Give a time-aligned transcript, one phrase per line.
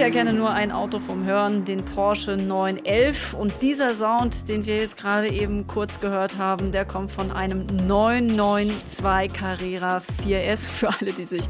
[0.00, 3.34] Ich erkenne nur ein Auto vom Hören, den Porsche 911.
[3.34, 7.66] Und dieser Sound, den wir jetzt gerade eben kurz gehört haben, der kommt von einem
[7.86, 10.70] 992 Carrera 4S.
[10.70, 11.42] Für alle, die sich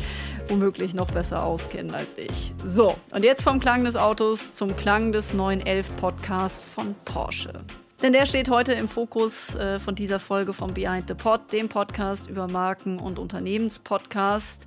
[0.48, 2.52] womöglich noch besser auskennen als ich.
[2.66, 7.52] So, und jetzt vom Klang des Autos zum Klang des 911 Podcasts von Porsche.
[8.02, 11.68] Denn der steht heute im Fokus äh, von dieser Folge von Behind the Pod, dem
[11.68, 14.66] Podcast über Marken- und Unternehmenspodcast.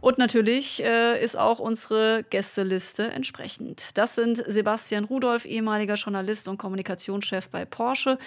[0.00, 3.96] Und natürlich äh, ist auch unsere Gästeliste entsprechend.
[3.98, 8.18] Das sind Sebastian Rudolph, ehemaliger Journalist und Kommunikationschef bei Porsche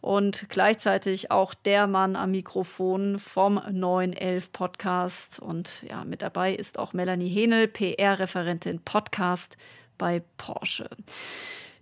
[0.00, 5.40] und gleichzeitig auch der Mann am Mikrofon vom 911 Podcast.
[5.40, 9.56] Und ja, mit dabei ist auch Melanie Henel, PR-Referentin Podcast
[9.98, 10.88] bei Porsche.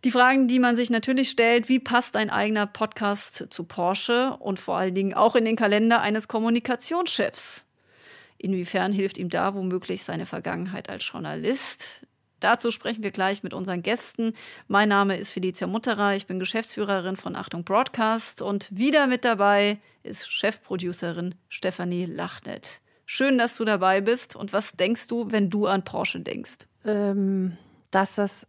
[0.05, 4.59] Die Fragen, die man sich natürlich stellt, wie passt ein eigener Podcast zu Porsche und
[4.59, 7.67] vor allen Dingen auch in den Kalender eines Kommunikationschefs?
[8.43, 12.05] Inwiefern hilft ihm da womöglich seine Vergangenheit als Journalist?
[12.41, 14.33] Dazu sprechen wir gleich mit unseren Gästen.
[14.67, 19.79] Mein Name ist Felicia Mutterer, ich bin Geschäftsführerin von Achtung Broadcast und wieder mit dabei
[20.03, 22.81] ist Chefproducerin Stefanie Lachnet.
[23.07, 24.35] Schön, dass du dabei bist.
[24.35, 26.67] Und was denkst du, wenn du an Porsche denkst?
[26.85, 27.57] Ähm,
[27.93, 28.49] dass das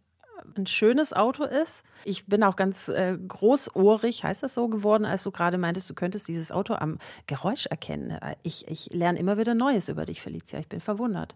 [0.56, 1.84] ein schönes Auto ist.
[2.04, 5.94] Ich bin auch ganz äh, großohrig, heißt das so geworden, als du gerade meintest, du
[5.94, 8.18] könntest dieses Auto am Geräusch erkennen.
[8.42, 10.58] Ich, ich lerne immer wieder Neues über dich, Felicia.
[10.58, 11.34] Ich bin verwundert.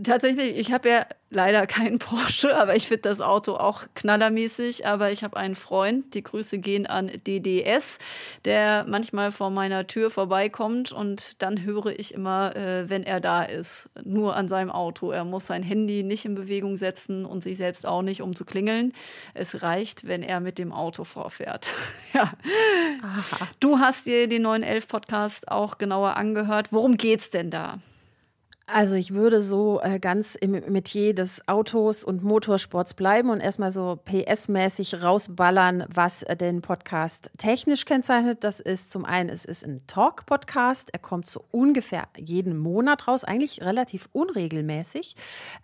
[0.00, 4.86] Tatsächlich, ich habe ja leider keinen Porsche, aber ich finde das Auto auch knallermäßig.
[4.86, 7.98] Aber ich habe einen Freund, die Grüße gehen an DDS,
[8.44, 13.42] der manchmal vor meiner Tür vorbeikommt und dann höre ich immer, äh, wenn er da
[13.42, 15.10] ist, nur an seinem Auto.
[15.10, 18.44] Er muss sein Handy nicht in Bewegung setzen und sich selbst auch nicht, um zu
[18.44, 18.92] klingeln.
[19.34, 21.68] Es reicht, wenn er mit dem Auto vorfährt.
[22.14, 22.32] ja.
[23.02, 23.48] Aha.
[23.60, 26.68] Du hast dir den 911 Podcast auch genauer angehört.
[26.70, 27.78] Worum geht's denn da?
[28.72, 33.70] Also ich würde so äh, ganz im Metier des Autos und Motorsports bleiben und erstmal
[33.70, 38.44] so PS-mäßig rausballern, was äh, den Podcast technisch kennzeichnet.
[38.44, 40.88] Das ist zum einen, es ist ein Talk-Podcast.
[40.90, 45.16] Er kommt so ungefähr jeden Monat raus, eigentlich relativ unregelmäßig.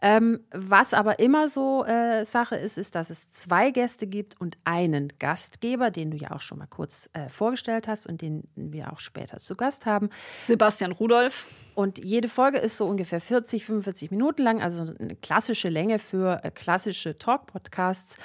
[0.02, 4.58] Ähm, was aber immer so äh, Sache ist, ist, dass es zwei Gäste gibt und
[4.64, 9.00] einen Gastgeber, den du ja auch schon mal kurz vorgestellt hast und den wir auch
[9.00, 10.10] später zu Gast haben.
[10.42, 11.46] Sebastian Rudolph.
[11.74, 16.44] Und jede Folge ist so ungefähr 40, 45 Minuten lang, also eine klassische Länge für
[16.44, 18.16] äh, klassische Talk-Podcasts.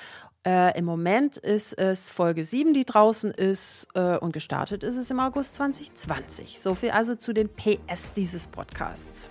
[0.45, 5.09] Äh, Im Moment ist es Folge 7, die draußen ist äh, und gestartet ist es
[5.09, 6.59] im August 2020.
[6.59, 9.29] So viel also zu den PS dieses Podcasts.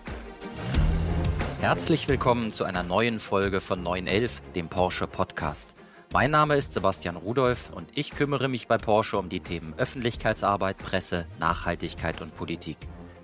[1.61, 5.75] Herzlich willkommen zu einer neuen Folge von 911, dem Porsche Podcast.
[6.13, 10.77] Mein Name ist Sebastian Rudolph und ich kümmere mich bei Porsche um die Themen Öffentlichkeitsarbeit,
[10.77, 12.77] Presse, Nachhaltigkeit und Politik.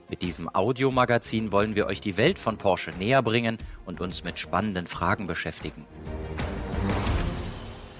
[0.08, 4.38] Mit diesem Audiomagazin wollen wir euch die Welt von Porsche näher bringen und uns mit
[4.38, 5.84] spannenden Fragen beschäftigen.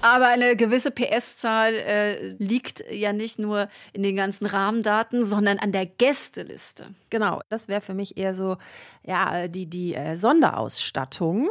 [0.01, 5.71] Aber eine gewisse PS-Zahl äh, liegt ja nicht nur in den ganzen Rahmendaten, sondern an
[5.71, 6.83] der Gästeliste.
[7.09, 8.57] Genau, das wäre für mich eher so
[9.03, 11.49] ja, die, die äh, Sonderausstattung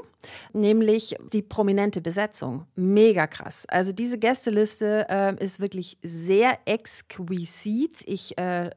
[0.53, 2.67] nämlich die prominente Besetzung.
[2.75, 3.67] Mega krass.
[3.69, 8.03] Also diese Gästeliste äh, ist wirklich sehr exquisit.
[8.07, 8.71] Ich äh,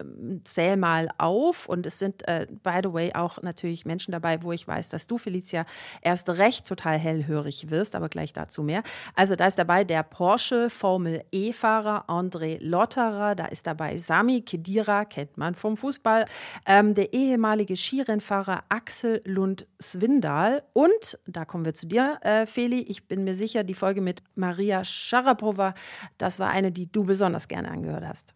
[0.43, 4.51] zähle mal auf und es sind, äh, by the way, auch natürlich Menschen dabei, wo
[4.51, 5.65] ich weiß, dass du, Felicia,
[6.01, 8.83] erst recht total hellhörig wirst, aber gleich dazu mehr.
[9.15, 15.05] Also da ist dabei der Porsche Formel E-Fahrer André Lotterer, da ist dabei Sami Kedira,
[15.05, 16.25] kennt man vom Fußball,
[16.71, 22.79] ähm, der ehemalige Skirennfahrer Axel Lund Swindal und da kommen wir zu dir, äh, Feli.
[22.83, 25.73] Ich bin mir sicher, die Folge mit Maria Sharapova,
[26.17, 28.33] das war eine, die du besonders gerne angehört hast.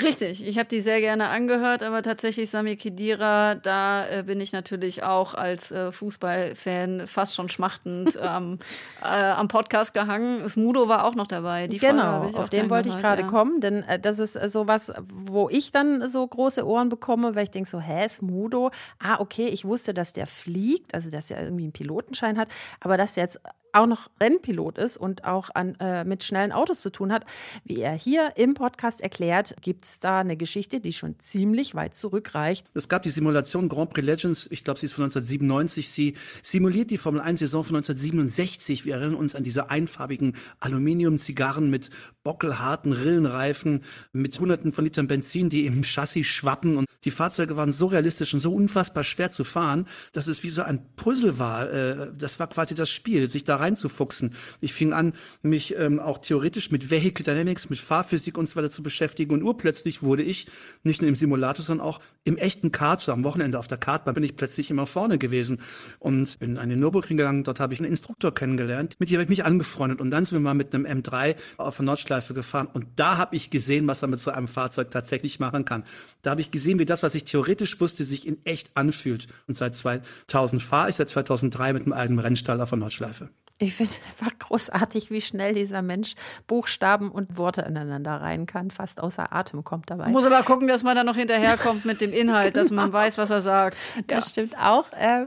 [0.00, 4.52] Richtig, ich habe die sehr gerne angehört, aber tatsächlich Sami Khedira, da äh, bin ich
[4.52, 8.58] natürlich auch als äh, Fußballfan fast schon schmachtend ähm,
[9.02, 10.48] äh, am Podcast gehangen.
[10.48, 11.68] Smudo war auch noch dabei.
[11.68, 13.28] Die genau, auf den wollte ich gerade ja.
[13.28, 17.34] kommen, denn äh, das ist äh, so was, wo ich dann so große Ohren bekomme,
[17.34, 18.70] weil ich denke so, hä, Smudo?
[18.98, 22.48] Ah, okay, ich wusste, dass der fliegt, also dass er irgendwie einen Pilotenschein hat,
[22.80, 23.40] aber dass der jetzt
[23.72, 27.24] auch noch Rennpilot ist und auch an, äh, mit schnellen Autos zu tun hat,
[27.64, 31.94] wie er hier im Podcast erklärt, gibt es da eine Geschichte, die schon ziemlich weit
[31.94, 32.66] zurückreicht.
[32.74, 35.90] Es gab die Simulation Grand Prix Legends, ich glaube, sie ist von 1997.
[35.90, 38.84] Sie simuliert die Formel 1-Saison von 1967.
[38.84, 41.90] Wir erinnern uns an diese einfarbigen Aluminium-Zigarren mit
[42.24, 46.76] bockelharten Rillenreifen, mit hunderten von Litern Benzin, die im Chassis schwappen.
[46.76, 50.50] Und die Fahrzeuge waren so realistisch und so unfassbar schwer zu fahren, dass es wie
[50.50, 51.70] so ein Puzzle war.
[51.70, 54.34] Äh, das war quasi das Spiel, sich daran reinzufuchsen.
[54.60, 58.70] Ich fing an, mich ähm, auch theoretisch mit Vehicle Dynamics, mit Fahrphysik und so weiter
[58.70, 59.32] zu beschäftigen.
[59.32, 60.46] Und urplötzlich wurde ich
[60.82, 64.14] nicht nur im Simulator, sondern auch im echten Kart, so am Wochenende auf der Kartbahn,
[64.14, 65.60] bin ich plötzlich immer vorne gewesen
[65.98, 67.44] und bin an den Nürburgring gegangen.
[67.44, 68.96] Dort habe ich einen Instruktor kennengelernt.
[68.98, 70.00] Mit dem habe ich mich angefreundet.
[70.00, 72.68] Und dann sind wir mal mit einem M3 auf der Nordschleife gefahren.
[72.72, 75.84] Und da habe ich gesehen, was man mit so einem Fahrzeug tatsächlich machen kann.
[76.22, 79.26] Da habe ich gesehen, wie das, was ich theoretisch wusste, sich in echt anfühlt.
[79.48, 83.30] Und seit 2000 fahre ich, seit 2003 mit einem eigenen Rennstall auf der Nordschleife.
[83.62, 86.14] Ich finde einfach großartig, wie schnell dieser Mensch
[86.48, 88.72] Buchstaben und Worte ineinander rein kann.
[88.72, 90.08] Fast außer Atem kommt dabei.
[90.08, 93.30] Muss aber gucken, dass man da noch hinterherkommt mit dem Inhalt, dass man weiß, was
[93.30, 93.76] er sagt.
[94.08, 94.30] Das ja.
[94.30, 94.92] stimmt auch.
[94.92, 95.26] Äh,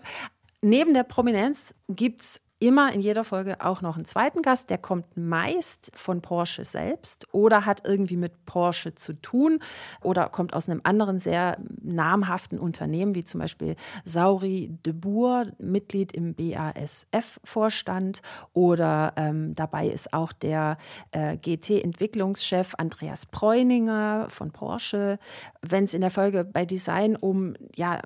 [0.61, 4.69] neben der Prominenz gibt es immer in jeder Folge auch noch einen zweiten Gast.
[4.69, 9.59] Der kommt meist von Porsche selbst oder hat irgendwie mit Porsche zu tun
[10.01, 16.11] oder kommt aus einem anderen sehr namhaften Unternehmen, wie zum Beispiel Sauri de Boer, Mitglied
[16.11, 18.21] im BASF-Vorstand.
[18.53, 20.77] Oder ähm, dabei ist auch der
[21.11, 25.19] äh, GT-Entwicklungschef Andreas Preuninger von Porsche.
[25.61, 28.01] Wenn es in der Folge bei Design um ja,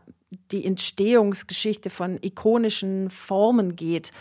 [0.51, 4.11] die Entstehungsgeschichte von ikonischen Formen geht,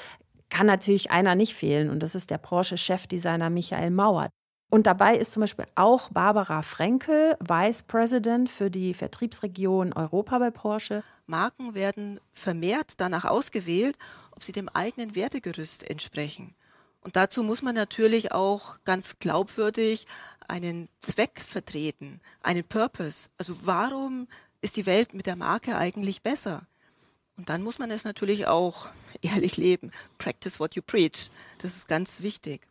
[0.50, 4.29] kann natürlich einer nicht fehlen und das ist der Porsche-Chefdesigner Michael Mauer.
[4.71, 10.50] Und dabei ist zum Beispiel auch Barbara Frenkel, Vice President für die Vertriebsregion Europa bei
[10.50, 11.03] Porsche.
[11.27, 13.97] Marken werden vermehrt danach ausgewählt,
[14.33, 16.55] ob sie dem eigenen Wertegerüst entsprechen.
[17.00, 20.06] Und dazu muss man natürlich auch ganz glaubwürdig
[20.49, 23.31] einen Zweck vertreten, einen Purpose.
[23.39, 24.29] Also warum
[24.61, 26.67] ist die Welt mit der Marke eigentlich besser?
[27.38, 28.88] Und dann muss man es natürlich auch
[29.23, 29.93] ehrlich leben.
[30.19, 31.31] Practice what you preach.
[31.58, 32.67] Das ist ganz wichtig.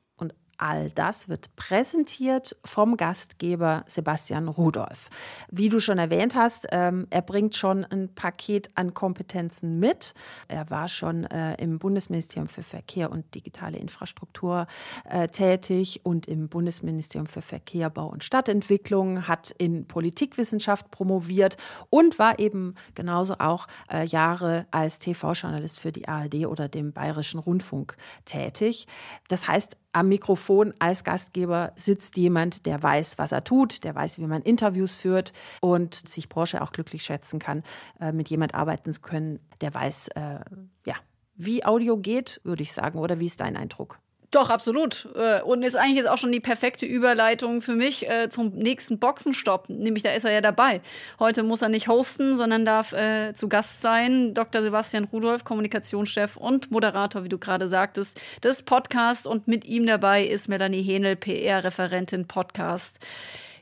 [0.57, 5.09] All das wird präsentiert vom Gastgeber Sebastian Rudolph.
[5.51, 10.15] Wie du schon erwähnt hast, ähm, er bringt schon ein Paket an Kompetenzen mit.
[10.47, 14.65] Er war schon äh, im Bundesministerium für Verkehr und digitale Infrastruktur
[15.07, 21.57] äh, tätig und im Bundesministerium für Verkehr, Bau und Stadtentwicklung, hat in Politikwissenschaft promoviert
[21.91, 27.39] und war eben genauso auch äh, Jahre als TV-Journalist für die ARD oder dem Bayerischen
[27.39, 27.95] Rundfunk
[28.25, 28.87] tätig.
[29.27, 34.19] Das heißt, am Mikrofon als Gastgeber sitzt jemand, der weiß, was er tut, der weiß,
[34.19, 37.63] wie man Interviews führt und sich Porsche auch glücklich schätzen kann,
[37.99, 40.39] äh, mit jemand arbeiten zu können, der weiß, äh,
[40.85, 40.95] ja,
[41.35, 42.99] wie Audio geht, würde ich sagen.
[42.99, 43.99] Oder wie ist dein Eindruck?
[44.31, 45.07] Doch, absolut.
[45.15, 48.99] Äh, und ist eigentlich jetzt auch schon die perfekte Überleitung für mich äh, zum nächsten
[48.99, 49.69] Boxenstopp.
[49.69, 50.81] Nämlich, da ist er ja dabei.
[51.17, 54.33] Heute muss er nicht hosten, sondern darf äh, zu Gast sein.
[54.33, 54.61] Dr.
[54.61, 59.25] Sebastian Rudolph, Kommunikationschef und Moderator, wie du gerade sagtest, des Podcasts.
[59.25, 62.99] Und mit ihm dabei ist Melanie Henel, PR-Referentin Podcast.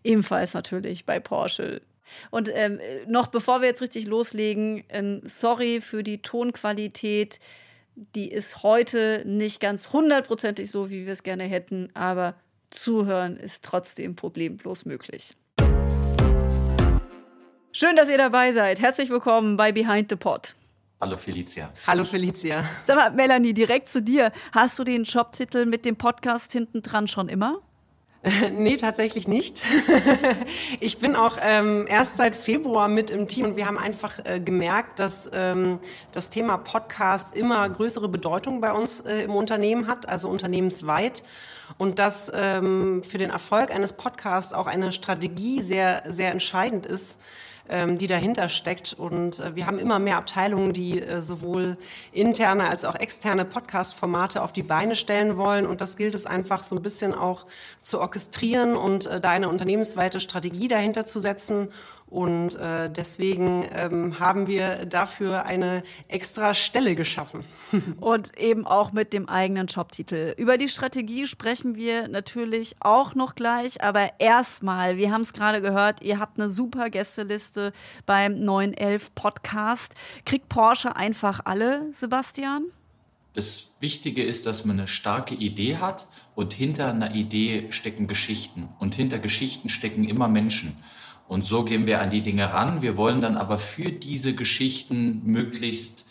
[0.03, 1.81] Ebenfalls natürlich bei Porsche.
[2.31, 7.39] Und ähm, noch bevor wir jetzt richtig loslegen, ähm, sorry für die Tonqualität
[7.95, 12.35] die ist heute nicht ganz hundertprozentig so, wie wir es gerne hätten, aber
[12.69, 15.35] zuhören ist trotzdem problemlos möglich.
[17.71, 18.81] Schön, dass ihr dabei seid.
[18.81, 20.55] Herzlich willkommen bei Behind the Pod.
[21.01, 21.71] Hallo Felicia.
[21.87, 22.63] Hallo Felicia.
[22.87, 24.31] Sag mal, Melanie, direkt zu dir.
[24.53, 27.61] Hast du den Jobtitel mit dem Podcast hinten dran schon immer?
[28.57, 29.63] nee, tatsächlich nicht.
[30.79, 34.39] ich bin auch ähm, erst seit Februar mit im Team und wir haben einfach äh,
[34.39, 35.79] gemerkt, dass ähm,
[36.11, 41.23] das Thema Podcast immer größere Bedeutung bei uns äh, im Unternehmen hat, also unternehmensweit.
[41.77, 47.19] Und dass ähm, für den Erfolg eines Podcasts auch eine Strategie sehr, sehr entscheidend ist
[47.97, 48.93] die dahinter steckt.
[48.93, 51.77] Und äh, wir haben immer mehr Abteilungen, die äh, sowohl
[52.11, 55.65] interne als auch externe Podcast-Formate auf die Beine stellen wollen.
[55.65, 57.45] Und das gilt es einfach so ein bisschen auch
[57.81, 61.69] zu orchestrieren und äh, da eine unternehmensweite Strategie dahinter zu setzen
[62.15, 67.43] und äh, deswegen ähm, haben wir dafür eine extra Stelle geschaffen.
[67.99, 70.33] Und eben auch mit dem eigenen Jobtitel.
[70.37, 73.83] Über die Strategie sprechen wir natürlich auch noch gleich.
[73.83, 77.73] Aber erstmal, wir haben es gerade gehört, ihr habt eine super Gästeliste
[78.05, 79.93] beim 911 Podcast.
[80.25, 82.67] Kriegt Porsche einfach alle, Sebastian?
[83.33, 88.69] Das Wichtige ist, dass man eine starke Idee hat und hinter einer Idee stecken Geschichten
[88.79, 90.77] und hinter Geschichten stecken immer Menschen.
[91.27, 92.81] Und so gehen wir an die Dinge ran.
[92.81, 96.07] Wir wollen dann aber für diese Geschichten möglichst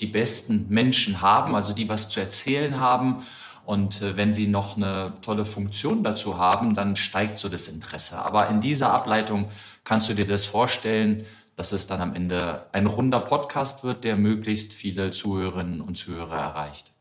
[0.00, 3.22] die besten Menschen haben, also die was zu erzählen haben.
[3.64, 8.18] Und äh, wenn sie noch eine tolle Funktion dazu haben, dann steigt so das Interesse.
[8.18, 9.48] Aber in dieser Ableitung
[9.84, 11.24] kannst du dir das vorstellen,
[11.56, 16.36] dass es dann am Ende ein runder Podcast wird, der möglichst viele Zuhörerinnen und Zuhörer
[16.36, 16.92] erreicht.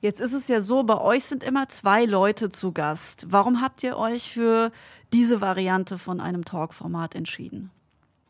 [0.00, 3.26] Jetzt ist es ja so, bei euch sind immer zwei Leute zu Gast.
[3.28, 4.72] Warum habt ihr euch für
[5.12, 7.70] diese Variante von einem Talk-Format entschieden?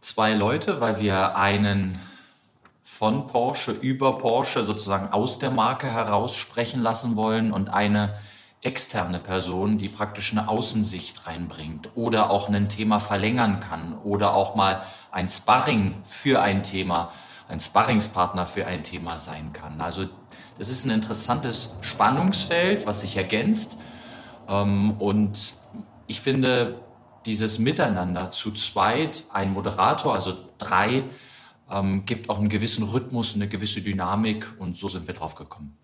[0.00, 1.98] Zwei Leute, weil wir einen
[2.82, 8.14] von Porsche über Porsche sozusagen aus der Marke heraus sprechen lassen wollen und eine
[8.60, 14.54] externe Person, die praktisch eine Außensicht reinbringt oder auch ein Thema verlängern kann oder auch
[14.54, 17.10] mal ein Sparring für ein Thema,
[17.48, 19.80] ein Sparringspartner für ein Thema sein kann.
[19.80, 20.08] Also
[20.58, 23.78] das ist ein interessantes Spannungsfeld, was sich ergänzt.
[24.48, 25.54] Ähm, und
[26.06, 26.80] ich finde,
[27.26, 31.04] dieses Miteinander zu zweit, ein Moderator, also drei,
[31.70, 35.76] ähm, gibt auch einen gewissen Rhythmus, eine gewisse Dynamik und so sind wir drauf gekommen.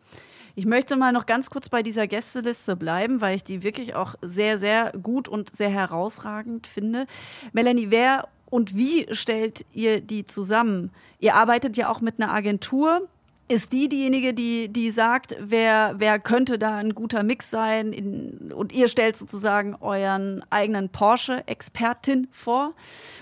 [0.55, 4.17] Ich möchte mal noch ganz kurz bei dieser Gästeliste bleiben, weil ich die wirklich auch
[4.23, 7.07] sehr, sehr gut und sehr herausragend finde.
[7.53, 10.91] Melanie, wer und wie stellt ihr die zusammen?
[11.21, 13.09] Ihr arbeitet ja auch mit einer Agentur.
[13.51, 17.95] Ist die diejenige, die, die sagt, wer, wer könnte da ein guter Mix sein?
[17.95, 22.75] In, und ihr stellt sozusagen euren eigenen Porsche-Expertin vor?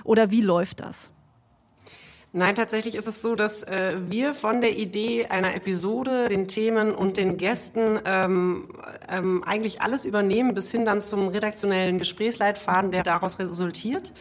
[0.02, 1.12] Oder wie läuft das?
[2.32, 6.92] Nein, tatsächlich ist es so, dass äh, wir von der Idee einer Episode, den Themen
[6.92, 8.68] und den Gästen ähm,
[9.08, 14.12] ähm, eigentlich alles übernehmen, bis hin dann zum redaktionellen Gesprächsleitfaden, der daraus resultiert.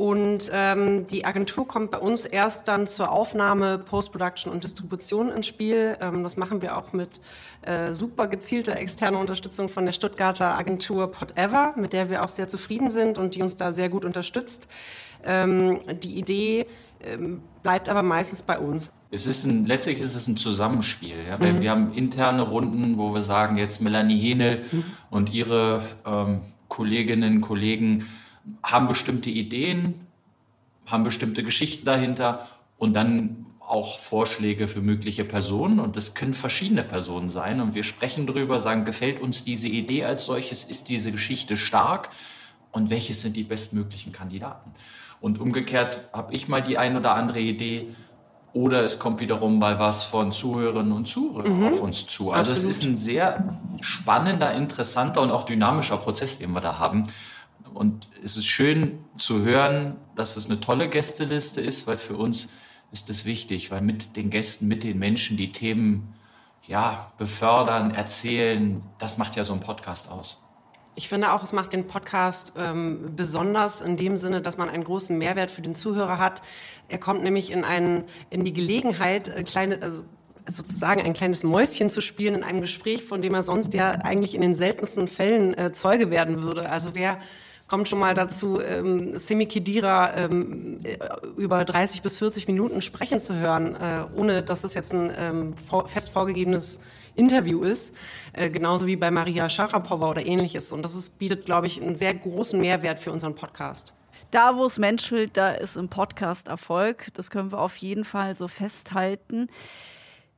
[0.00, 5.46] Und ähm, die Agentur kommt bei uns erst dann zur Aufnahme, Post-Production und Distribution ins
[5.46, 5.98] Spiel.
[6.00, 7.20] Ähm, das machen wir auch mit
[7.60, 12.48] äh, super gezielter externer Unterstützung von der Stuttgarter Agentur Potever, mit der wir auch sehr
[12.48, 14.68] zufrieden sind und die uns da sehr gut unterstützt.
[15.22, 16.64] Ähm, die Idee
[17.04, 18.94] ähm, bleibt aber meistens bei uns.
[19.10, 21.16] Es ist ein, letztlich ist es ein Zusammenspiel.
[21.28, 21.36] Ja?
[21.36, 21.60] Mhm.
[21.60, 24.84] Wir haben interne Runden, wo wir sagen, jetzt Melanie Henel mhm.
[25.10, 28.06] und ihre ähm, Kolleginnen und Kollegen
[28.62, 30.06] haben bestimmte Ideen,
[30.86, 32.46] haben bestimmte Geschichten dahinter
[32.78, 37.84] und dann auch Vorschläge für mögliche Personen und das können verschiedene Personen sein und wir
[37.84, 42.10] sprechen darüber, sagen, gefällt uns diese Idee als solches, ist diese Geschichte stark
[42.72, 44.72] und welches sind die bestmöglichen Kandidaten.
[45.20, 47.88] Und umgekehrt habe ich mal die ein oder andere Idee
[48.52, 51.66] oder es kommt wiederum mal was von Zuhörerinnen und Zuhörern mhm.
[51.68, 52.32] auf uns zu.
[52.32, 52.70] Also Absolut.
[52.70, 57.06] es ist ein sehr spannender, interessanter und auch dynamischer Prozess, den wir da haben.
[57.74, 62.48] Und es ist schön zu hören, dass es eine tolle Gästeliste ist, weil für uns
[62.92, 66.14] ist das wichtig, weil mit den Gästen, mit den Menschen die Themen
[66.66, 70.42] ja, befördern, erzählen, das macht ja so ein Podcast aus.
[70.96, 74.84] Ich finde auch, es macht den Podcast ähm, besonders in dem Sinne, dass man einen
[74.84, 76.42] großen Mehrwert für den Zuhörer hat.
[76.88, 80.02] Er kommt nämlich in, einen, in die Gelegenheit, äh, kleine, also
[80.48, 84.34] sozusagen ein kleines Mäuschen zu spielen in einem Gespräch, von dem er sonst ja eigentlich
[84.34, 86.68] in den seltensten Fällen äh, Zeuge werden würde.
[86.68, 87.18] Also wer
[87.70, 90.98] kommt schon mal dazu, ähm, Semi Khedira ähm, äh,
[91.36, 95.56] über 30 bis 40 Minuten sprechen zu hören, äh, ohne dass es jetzt ein ähm,
[95.56, 96.80] vor, fest vorgegebenes
[97.14, 97.94] Interview ist,
[98.32, 100.72] äh, genauso wie bei Maria Sharapova oder ähnliches.
[100.72, 103.94] Und das ist, bietet, glaube ich, einen sehr großen Mehrwert für unseren Podcast.
[104.32, 107.06] Da, wo es menschelt, da ist im Podcast Erfolg.
[107.14, 109.48] Das können wir auf jeden Fall so festhalten.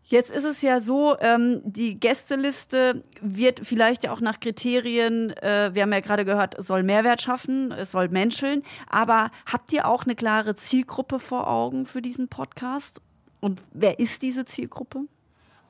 [0.05, 5.71] Jetzt ist es ja so, ähm, die Gästeliste wird vielleicht ja auch nach Kriterien, äh,
[5.73, 8.63] wir haben ja gerade gehört, soll Mehrwert schaffen, es soll menscheln.
[8.89, 13.01] Aber habt ihr auch eine klare Zielgruppe vor Augen für diesen Podcast?
[13.41, 15.07] Und wer ist diese Zielgruppe?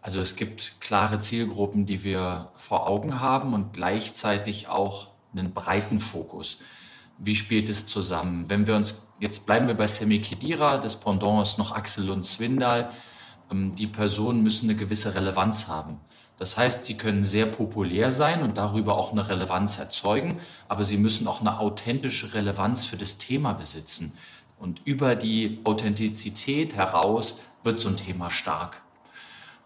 [0.01, 6.01] Also es gibt klare Zielgruppen, die wir vor Augen haben und gleichzeitig auch einen breiten
[6.01, 6.59] Fokus.
[7.19, 8.51] Wie spielt es zusammen?
[8.51, 12.25] Wenn wir uns, jetzt bleiben wir bei Semi Kedira, das Pendant ist noch Axel und
[12.25, 12.91] Zwindal.
[13.53, 16.01] Ähm, die Personen müssen eine gewisse Relevanz haben.
[16.39, 20.97] Das heißt, sie können sehr populär sein und darüber auch eine Relevanz erzeugen, aber sie
[20.97, 24.13] müssen auch eine authentische Relevanz für das Thema besitzen.
[24.59, 28.81] Und über die Authentizität heraus wird so ein Thema stark.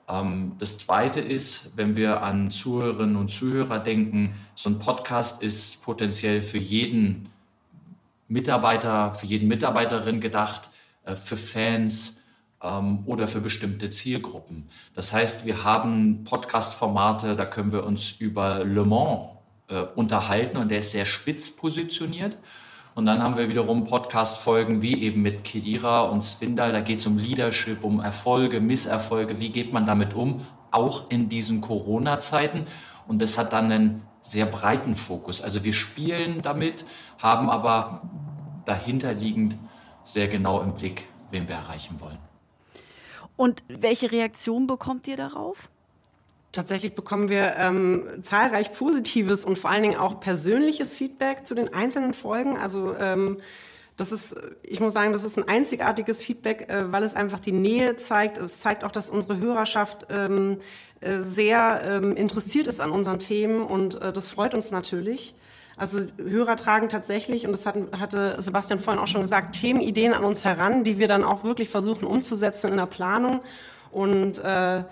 [0.08, 5.82] Ähm, das Zweite ist, wenn wir an Zuhörerinnen und Zuhörer denken, so ein Podcast ist
[5.82, 7.28] potenziell für jeden
[8.28, 10.70] Mitarbeiter, für jeden Mitarbeiterin gedacht,
[11.04, 12.15] äh, für Fans
[12.66, 14.68] ähm, oder für bestimmte Zielgruppen.
[14.94, 19.30] Das heißt, wir haben Podcast-Formate, da können wir uns über Le Mans
[19.68, 22.38] äh, unterhalten und der ist sehr spitz positioniert.
[22.94, 26.72] Und dann haben wir wiederum Podcast-Folgen wie eben mit Kedira und Swindal.
[26.72, 29.38] Da geht es um Leadership, um Erfolge, Misserfolge.
[29.38, 30.46] Wie geht man damit um?
[30.70, 32.66] Auch in diesen Corona-Zeiten.
[33.06, 35.42] Und das hat dann einen sehr breiten Fokus.
[35.42, 36.86] Also wir spielen damit,
[37.22, 38.00] haben aber
[38.64, 39.58] dahinterliegend
[40.02, 42.25] sehr genau im Blick, wen wir erreichen wollen.
[43.36, 45.68] Und welche Reaktion bekommt ihr darauf?
[46.52, 51.74] Tatsächlich bekommen wir ähm, zahlreich positives und vor allen Dingen auch persönliches Feedback zu den
[51.74, 52.56] einzelnen Folgen.
[52.56, 53.38] Also ähm,
[53.96, 57.52] das ist, ich muss sagen, das ist ein einzigartiges Feedback, äh, weil es einfach die
[57.52, 58.38] Nähe zeigt.
[58.38, 60.58] Es zeigt auch, dass unsere Hörerschaft ähm,
[61.00, 65.34] äh, sehr ähm, interessiert ist an unseren Themen und äh, das freut uns natürlich.
[65.76, 70.24] Also Hörer tragen tatsächlich, und das hat, hatte Sebastian vorhin auch schon gesagt, Themenideen an
[70.24, 73.42] uns heran, die wir dann auch wirklich versuchen umzusetzen in der Planung.
[73.90, 74.84] Und äh,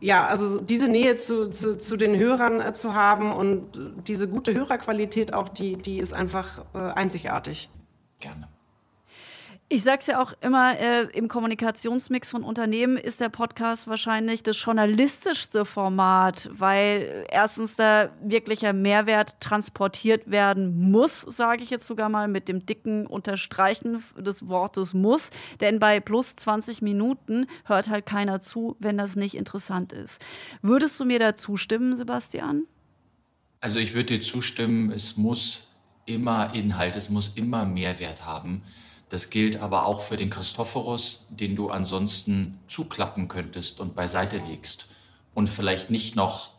[0.00, 3.68] ja, also diese Nähe zu, zu, zu den Hörern äh, zu haben und
[4.06, 7.70] diese gute Hörerqualität auch, die, die ist einfach äh, einzigartig.
[8.20, 8.48] Gerne.
[9.74, 14.42] Ich sage es ja auch immer, äh, im Kommunikationsmix von Unternehmen ist der Podcast wahrscheinlich
[14.42, 22.10] das journalistischste Format, weil erstens da wirklicher Mehrwert transportiert werden muss, sage ich jetzt sogar
[22.10, 25.30] mal mit dem dicken Unterstreichen des Wortes muss.
[25.62, 30.22] Denn bei plus 20 Minuten hört halt keiner zu, wenn das nicht interessant ist.
[30.60, 32.64] Würdest du mir da zustimmen, Sebastian?
[33.62, 35.68] Also ich würde dir zustimmen, es muss
[36.04, 38.60] immer Inhalt, es muss immer Mehrwert haben.
[39.12, 44.86] Das gilt aber auch für den Christophorus, den du ansonsten zuklappen könntest und beiseite legst
[45.34, 46.52] und vielleicht nicht noch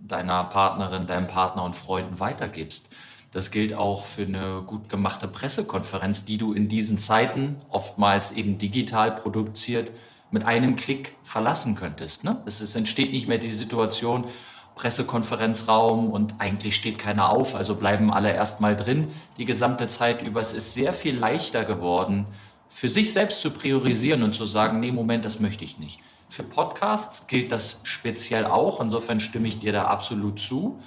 [0.00, 2.88] deiner Partnerin, deinem Partner und Freunden weitergibst.
[3.30, 8.56] Das gilt auch für eine gut gemachte Pressekonferenz, die du in diesen Zeiten, oftmals eben
[8.56, 9.90] digital produziert,
[10.30, 12.24] mit einem Klick verlassen könntest.
[12.24, 12.40] Ne?
[12.46, 14.24] Es, es entsteht nicht mehr die Situation,
[14.78, 20.40] Pressekonferenzraum und eigentlich steht keiner auf, also bleiben alle erstmal drin die gesamte Zeit über.
[20.40, 22.26] Es ist sehr viel leichter geworden,
[22.68, 25.98] für sich selbst zu priorisieren und zu sagen, nee, Moment, das möchte ich nicht.
[26.28, 30.78] Für Podcasts gilt das speziell auch, insofern stimme ich dir da absolut zu.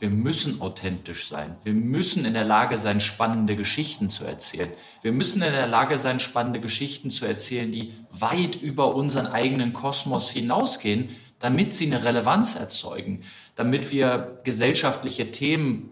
[0.00, 1.56] Wir müssen authentisch sein.
[1.62, 4.70] Wir müssen in der Lage sein, spannende Geschichten zu erzählen.
[5.00, 9.72] Wir müssen in der Lage sein, spannende Geschichten zu erzählen, die weit über unseren eigenen
[9.72, 11.08] Kosmos hinausgehen,
[11.44, 13.22] damit sie eine Relevanz erzeugen,
[13.54, 15.90] damit wir gesellschaftliche Themen,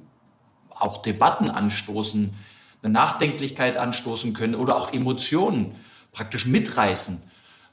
[0.70, 2.34] auch Debatten anstoßen,
[2.82, 5.74] eine Nachdenklichkeit anstoßen können oder auch Emotionen
[6.10, 7.22] praktisch mitreißen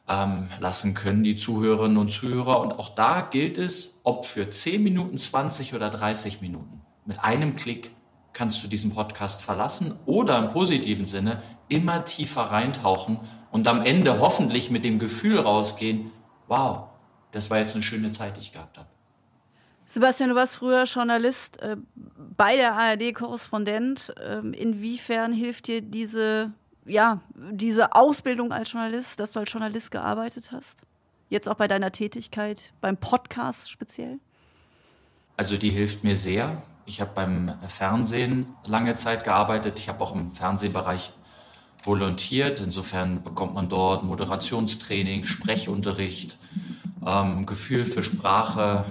[0.09, 2.59] ähm, lassen können, die Zuhörerinnen und Zuhörer.
[2.59, 7.55] Und auch da gilt es, ob für 10 Minuten, 20 oder 30 Minuten, mit einem
[7.55, 7.91] Klick
[8.33, 13.21] kannst du diesen Podcast verlassen oder im positiven Sinne immer tiefer reintauchen
[13.51, 16.11] und am Ende hoffentlich mit dem Gefühl rausgehen,
[16.49, 16.88] wow,
[17.31, 18.87] das war jetzt eine schöne Zeit, die ich gehabt habe.
[19.85, 21.75] Sebastian, du warst früher Journalist, äh,
[22.37, 24.13] bei der ARD Korrespondent.
[24.23, 26.51] Ähm, inwiefern hilft dir diese,
[26.85, 30.83] ja, diese Ausbildung als Journalist, dass du als Journalist gearbeitet hast?
[31.29, 34.19] Jetzt auch bei deiner Tätigkeit, beim Podcast speziell?
[35.37, 36.61] Also die hilft mir sehr.
[36.85, 39.79] Ich habe beim Fernsehen lange Zeit gearbeitet.
[39.79, 41.13] Ich habe auch im Fernsehbereich
[41.83, 42.59] volontiert.
[42.59, 46.37] Insofern bekommt man dort Moderationstraining, Sprechunterricht,
[47.05, 48.85] ähm, Gefühl für Sprache,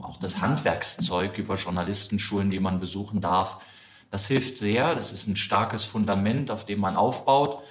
[0.00, 3.58] auch das Handwerkszeug über Journalistenschulen, die man besuchen darf.
[4.10, 4.94] Das hilft sehr.
[4.94, 7.62] Das ist ein starkes Fundament, auf dem man aufbaut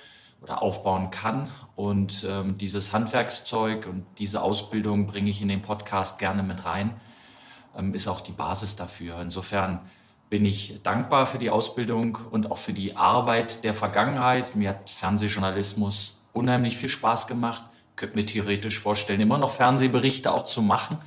[0.42, 1.50] oder aufbauen kann.
[1.76, 7.00] Und ähm, dieses Handwerkszeug und diese Ausbildung bringe ich in den Podcast gerne mit rein,
[7.78, 9.22] ähm, ist auch die Basis dafür.
[9.22, 9.80] Insofern
[10.30, 14.56] bin ich dankbar für die Ausbildung und auch für die Arbeit der Vergangenheit.
[14.56, 17.64] Mir hat Fernsehjournalismus unheimlich viel Spaß gemacht
[18.00, 20.98] könnte mir theoretisch vorstellen, immer noch Fernsehberichte auch zu machen.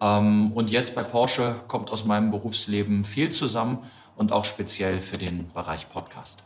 [0.00, 3.78] Ähm, und jetzt bei Porsche kommt aus meinem Berufsleben viel zusammen
[4.16, 6.42] und auch speziell für den Bereich Podcast.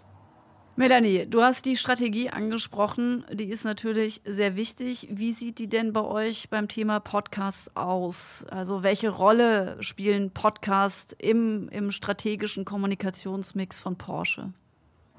[0.76, 5.08] Melanie, du hast die Strategie angesprochen, die ist natürlich sehr wichtig.
[5.10, 8.44] Wie sieht die denn bei euch beim Thema Podcast aus?
[8.48, 14.52] Also welche Rolle spielen Podcasts im, im strategischen Kommunikationsmix von Porsche?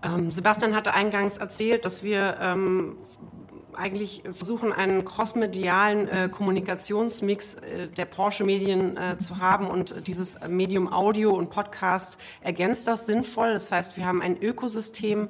[0.01, 2.95] Ähm, Sebastian hatte eingangs erzählt, dass wir ähm,
[3.79, 10.91] eigentlich versuchen, einen crossmedialen äh, Kommunikationsmix äh, der Porsche-Medien äh, zu haben und dieses Medium
[10.91, 13.53] Audio und Podcast ergänzt das sinnvoll.
[13.53, 15.29] Das heißt, wir haben ein Ökosystem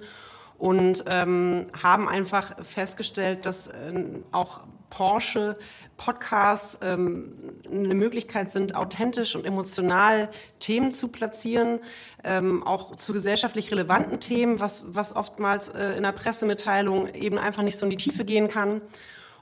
[0.60, 5.58] und ähm, haben einfach festgestellt, dass äh, auch Porsche
[5.98, 7.34] Podcasts ähm,
[7.72, 11.80] eine Möglichkeit sind, authentisch und emotional Themen zu platzieren,
[12.24, 17.64] ähm, auch zu gesellschaftlich relevanten Themen, was, was oftmals äh, in der Pressemitteilung eben einfach
[17.64, 18.82] nicht so in die Tiefe gehen kann.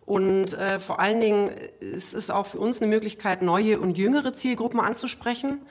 [0.06, 4.34] Und äh, vor allen Dingen ist es auch für uns eine Möglichkeit, neue und jüngere
[4.34, 5.62] Zielgruppen anzusprechen.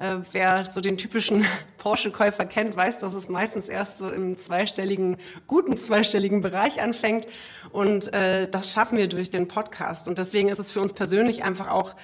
[0.00, 1.44] Äh, wer so den typischen
[1.76, 7.26] Porsche-Käufer kennt, weiß, dass es meistens erst so im zweistelligen, guten zweistelligen Bereich anfängt.
[7.70, 10.08] Und äh, das schaffen wir durch den Podcast.
[10.08, 11.94] Und deswegen ist es für uns persönlich einfach auch,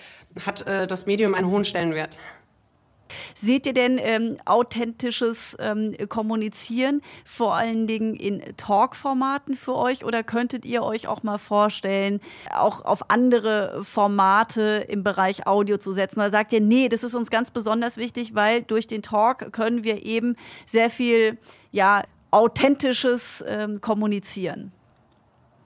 [0.45, 2.19] hat äh, das Medium einen hohen Stellenwert.
[3.35, 10.23] Seht ihr denn ähm, authentisches ähm, Kommunizieren vor allen Dingen in Talk-Formaten für euch oder
[10.23, 12.21] könntet ihr euch auch mal vorstellen,
[12.55, 16.21] auch auf andere Formate im Bereich Audio zu setzen?
[16.21, 19.85] Oder sagt ihr, nee, das ist uns ganz besonders wichtig, weil durch den Talk können
[19.85, 21.39] wir eben sehr viel
[21.73, 24.73] ja, authentisches ähm, kommunizieren?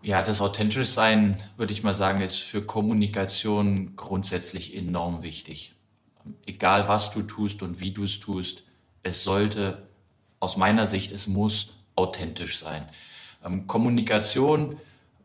[0.03, 5.75] Ja, das authentisch sein, würde ich mal sagen, ist für Kommunikation grundsätzlich enorm wichtig.
[6.47, 8.65] Egal was du tust und wie du es tust,
[9.03, 9.89] es sollte
[10.39, 12.89] aus meiner Sicht, es muss authentisch sein.
[13.45, 14.79] Ähm, Kommunikation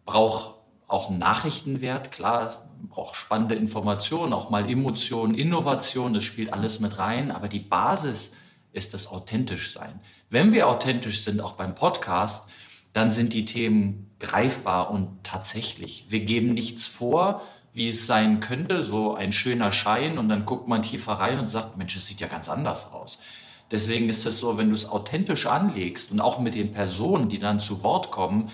[0.05, 0.55] braucht
[0.87, 6.99] auch einen Nachrichtenwert, klar, braucht spannende Informationen, auch mal Emotionen, Innovation, das spielt alles mit
[6.99, 8.33] rein, aber die Basis
[8.71, 9.99] ist das authentisch sein.
[10.29, 12.49] Wenn wir authentisch sind, auch beim Podcast,
[12.93, 16.05] dann sind die Themen greifbar und tatsächlich.
[16.09, 17.41] Wir geben nichts vor,
[17.75, 21.47] wie es sein könnte, so ein schöner Schein und dann guckt man tiefer rein und
[21.47, 23.21] sagt, Mensch, es sieht ja ganz anders aus.
[23.69, 27.37] Deswegen ist es so, wenn du es authentisch anlegst und auch mit den Personen, die
[27.37, 28.49] dann zu Wort kommen,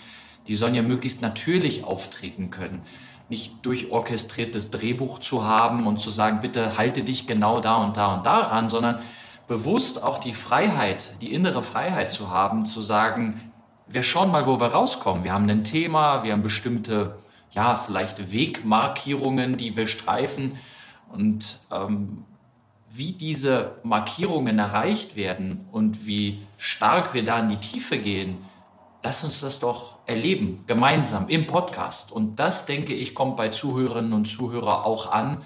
[0.47, 2.81] die sollen ja möglichst natürlich auftreten können.
[3.29, 8.15] Nicht durchorchestriertes Drehbuch zu haben und zu sagen, bitte halte dich genau da und da
[8.15, 8.99] und daran, sondern
[9.47, 13.51] bewusst auch die Freiheit, die innere Freiheit zu haben, zu sagen,
[13.88, 15.23] wir schauen mal, wo wir rauskommen.
[15.23, 17.19] Wir haben ein Thema, wir haben bestimmte
[17.51, 20.57] ja, vielleicht Wegmarkierungen, die wir streifen.
[21.09, 22.25] Und ähm,
[22.93, 28.37] wie diese Markierungen erreicht werden und wie stark wir da in die Tiefe gehen,
[29.03, 32.11] lass uns das doch erleben, gemeinsam im Podcast.
[32.11, 35.41] Und das, denke ich, kommt bei Zuhörerinnen und Zuhörern auch an,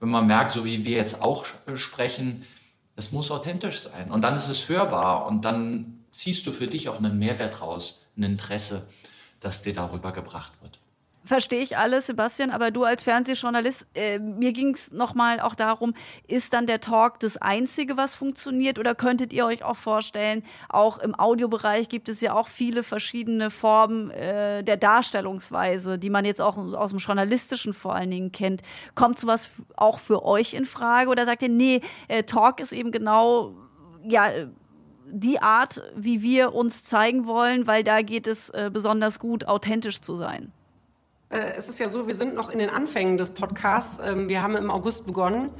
[0.00, 2.44] wenn man merkt, so wie wir jetzt auch sprechen,
[2.96, 4.10] es muss authentisch sein.
[4.10, 8.06] Und dann ist es hörbar und dann ziehst du für dich auch einen Mehrwert raus,
[8.16, 8.86] ein Interesse,
[9.40, 10.78] das dir darüber gebracht wird
[11.24, 15.94] verstehe ich alles, Sebastian, aber du als Fernsehjournalist, äh, mir ging es nochmal auch darum,
[16.28, 20.98] ist dann der Talk das Einzige, was funktioniert oder könntet ihr euch auch vorstellen, auch
[20.98, 26.40] im Audiobereich gibt es ja auch viele verschiedene Formen äh, der Darstellungsweise, die man jetzt
[26.40, 28.62] auch aus dem Journalistischen vor allen Dingen kennt.
[28.94, 32.90] Kommt sowas auch für euch in Frage oder sagt ihr, nee, äh, Talk ist eben
[32.90, 33.54] genau,
[34.02, 34.30] ja,
[35.06, 40.00] die Art, wie wir uns zeigen wollen, weil da geht es äh, besonders gut, authentisch
[40.00, 40.52] zu sein?
[41.34, 43.98] Äh, es ist ja so, wir sind noch in den Anfängen des Podcasts.
[44.04, 45.50] Ähm, wir haben im August begonnen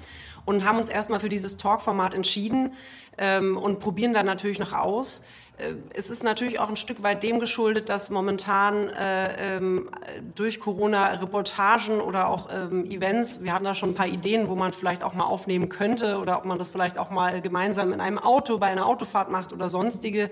[0.44, 2.74] und haben uns erstmal für dieses Talk-Format entschieden
[3.18, 5.24] ähm, und probieren dann natürlich noch aus.
[5.56, 9.90] Äh, es ist natürlich auch ein Stück weit dem geschuldet, dass momentan äh, ähm,
[10.36, 14.54] durch Corona Reportagen oder auch ähm, Events, wir hatten da schon ein paar Ideen, wo
[14.54, 18.00] man vielleicht auch mal aufnehmen könnte oder ob man das vielleicht auch mal gemeinsam in
[18.00, 20.30] einem Auto bei einer Autofahrt macht oder sonstige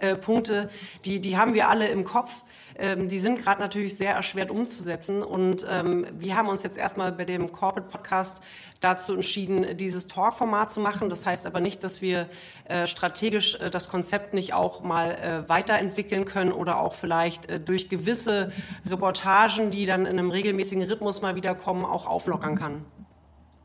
[0.00, 0.68] äh, Punkte,
[1.06, 2.42] die, die haben wir alle im Kopf.
[2.78, 5.22] Ähm, die sind gerade natürlich sehr erschwert umzusetzen.
[5.22, 8.42] Und ähm, wir haben uns jetzt erstmal bei dem Corporate Podcast
[8.80, 11.08] dazu entschieden, dieses Talk-Format zu machen.
[11.08, 12.28] Das heißt aber nicht, dass wir
[12.64, 17.60] äh, strategisch äh, das Konzept nicht auch mal äh, weiterentwickeln können oder auch vielleicht äh,
[17.60, 18.52] durch gewisse
[18.88, 22.84] Reportagen, die dann in einem regelmäßigen Rhythmus mal wieder kommen, auch auflockern kann.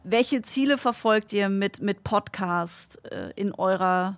[0.04, 4.18] Welche Ziele verfolgt ihr mit, mit Podcast äh, in eurer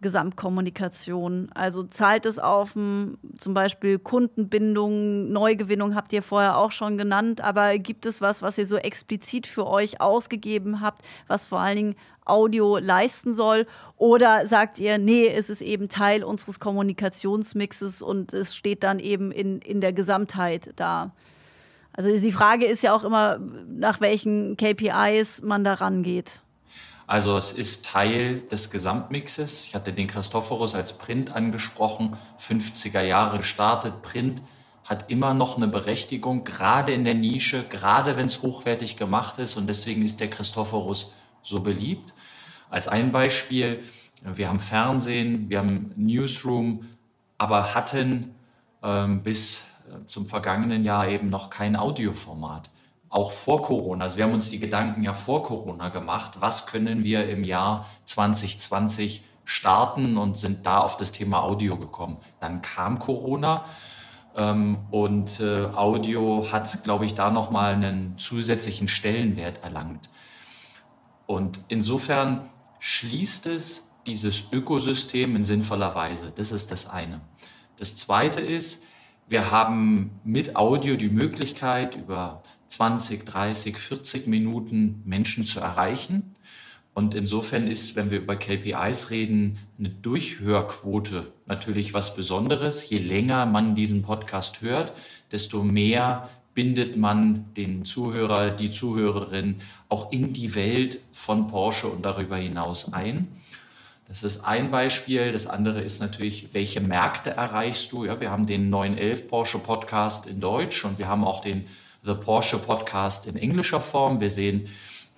[0.00, 1.50] Gesamtkommunikation.
[1.54, 7.78] Also zahlt es auf zum Beispiel Kundenbindung, Neugewinnung habt ihr vorher auch schon genannt, aber
[7.78, 11.96] gibt es was, was ihr so explizit für euch ausgegeben habt, was vor allen Dingen
[12.24, 13.66] Audio leisten soll?
[13.96, 19.32] Oder sagt ihr, nee, es ist eben Teil unseres Kommunikationsmixes und es steht dann eben
[19.32, 21.12] in, in der Gesamtheit da?
[21.92, 26.42] Also die Frage ist ja auch immer, nach welchen KPIs man da rangeht.
[27.08, 29.64] Also es ist Teil des Gesamtmixes.
[29.64, 34.02] Ich hatte den Christophorus als Print angesprochen, 50er Jahre gestartet.
[34.02, 34.42] Print
[34.84, 39.56] hat immer noch eine Berechtigung, gerade in der Nische, gerade wenn es hochwertig gemacht ist.
[39.56, 42.12] Und deswegen ist der Christophorus so beliebt.
[42.68, 43.82] Als ein Beispiel,
[44.22, 46.88] wir haben Fernsehen, wir haben Newsroom,
[47.38, 48.34] aber hatten
[48.82, 52.68] ähm, bis äh, zum vergangenen Jahr eben noch kein Audioformat
[53.10, 57.04] auch vor Corona, also wir haben uns die Gedanken ja vor Corona gemacht, was können
[57.04, 62.18] wir im Jahr 2020 starten und sind da auf das Thema Audio gekommen.
[62.38, 63.64] Dann kam Corona
[64.36, 70.10] ähm, und äh, Audio hat, glaube ich, da nochmal einen zusätzlichen Stellenwert erlangt.
[71.26, 76.32] Und insofern schließt es dieses Ökosystem in sinnvoller Weise.
[76.34, 77.20] Das ist das eine.
[77.76, 78.84] Das zweite ist,
[79.28, 86.34] wir haben mit Audio die Möglichkeit, über 20, 30, 40 Minuten Menschen zu erreichen.
[86.94, 92.88] Und insofern ist, wenn wir über KPIs reden, eine Durchhörquote natürlich was Besonderes.
[92.90, 94.92] Je länger man diesen Podcast hört,
[95.30, 102.04] desto mehr bindet man den Zuhörer, die Zuhörerin auch in die Welt von Porsche und
[102.04, 103.28] darüber hinaus ein.
[104.08, 105.30] Das ist ein Beispiel.
[105.30, 108.06] Das andere ist natürlich, welche Märkte erreichst du?
[108.06, 111.66] Ja, wir haben den 911 Porsche Podcast in Deutsch und wir haben auch den
[112.08, 114.18] The Porsche Podcast in englischer Form.
[114.18, 114.68] Wir sehen,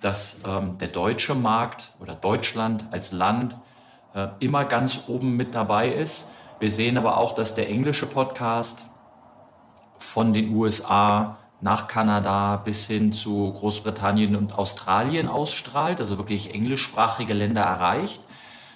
[0.01, 3.55] dass ähm, der deutsche Markt oder Deutschland als Land
[4.13, 6.29] äh, immer ganz oben mit dabei ist.
[6.59, 8.83] Wir sehen aber auch, dass der englische Podcast
[9.99, 17.33] von den USA nach Kanada bis hin zu Großbritannien und Australien ausstrahlt, also wirklich englischsprachige
[17.33, 18.21] Länder erreicht.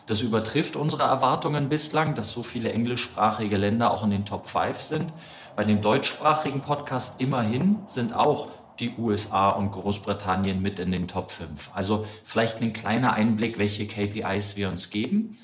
[0.06, 4.80] Das übertrifft unsere Erwartungen bislang, dass so viele englischsprachige Länder auch in den Top 5
[4.80, 5.12] sind.
[5.56, 11.32] Bei dem deutschsprachigen Podcast immerhin sind auch die USA und Großbritannien mit in den Top
[11.32, 11.72] 5.
[11.74, 15.38] Also vielleicht ein kleiner Einblick, welche KPIs wir uns geben.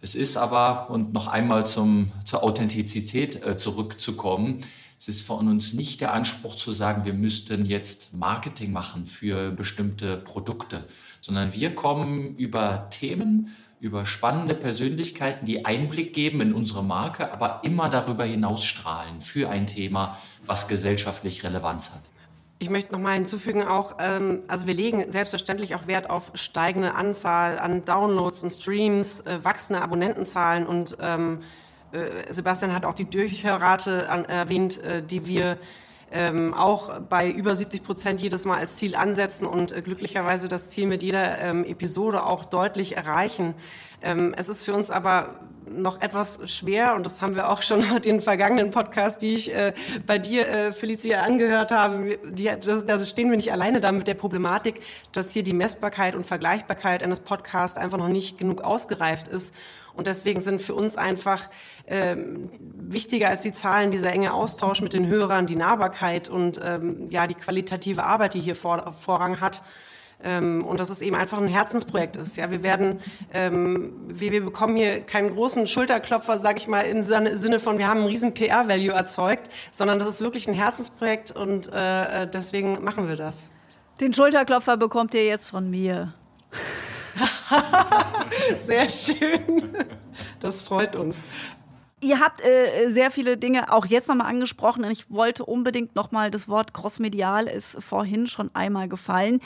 [0.00, 4.62] Es ist aber, und noch einmal zum, zur Authentizität äh, zurückzukommen,
[4.98, 9.50] es ist von uns nicht der Anspruch zu sagen, wir müssten jetzt Marketing machen für
[9.50, 10.84] bestimmte Produkte,
[11.20, 13.50] sondern wir kommen über Themen,
[13.82, 19.50] über spannende Persönlichkeiten, die Einblick geben in unsere Marke, aber immer darüber hinaus strahlen für
[19.50, 20.16] ein Thema,
[20.46, 22.02] was gesellschaftlich Relevanz hat.
[22.60, 26.94] Ich möchte noch mal hinzufügen, auch, ähm, also wir legen selbstverständlich auch Wert auf steigende
[26.94, 31.40] Anzahl an Downloads und Streams, äh, wachsende Abonnentenzahlen und ähm,
[31.90, 35.58] äh, Sebastian hat auch die Durchhörrate an, erwähnt, äh, die wir
[36.12, 40.70] ähm, auch bei über 70 Prozent jedes Mal als Ziel ansetzen und äh, glücklicherweise das
[40.70, 43.54] Ziel mit jeder ähm, Episode auch deutlich erreichen.
[44.02, 47.82] Ähm, es ist für uns aber noch etwas schwer und das haben wir auch schon
[48.04, 49.72] den vergangenen Podcast, die ich äh,
[50.06, 52.18] bei dir, äh, Felicia, angehört habe.
[52.30, 54.80] Die, das, da stehen wir nicht alleine da mit der Problematik,
[55.12, 59.54] dass hier die Messbarkeit und Vergleichbarkeit eines Podcasts einfach noch nicht genug ausgereift ist.
[59.94, 61.48] Und deswegen sind für uns einfach
[61.86, 67.08] ähm, wichtiger als die Zahlen dieser enge Austausch mit den Hörern, die Nahbarkeit und ähm,
[67.10, 69.62] ja die qualitative Arbeit, die hier vor, Vorrang hat.
[70.24, 72.36] Ähm, und dass es eben einfach ein Herzensprojekt ist.
[72.36, 73.00] Ja, wir werden,
[73.34, 77.88] ähm, wir, wir bekommen hier keinen großen Schulterklopfer, sage ich mal, im Sinne von, wir
[77.88, 83.08] haben einen riesen PR-Value erzeugt, sondern das ist wirklich ein Herzensprojekt und äh, deswegen machen
[83.08, 83.50] wir das.
[84.00, 86.14] Den Schulterklopfer bekommt ihr jetzt von mir.
[88.58, 89.76] Sehr schön.
[90.40, 91.22] Das freut uns.
[92.02, 96.32] Ihr habt äh, sehr viele Dinge auch jetzt nochmal angesprochen und ich wollte unbedingt nochmal
[96.32, 99.38] das Wort crossmedial ist vorhin schon einmal gefallen.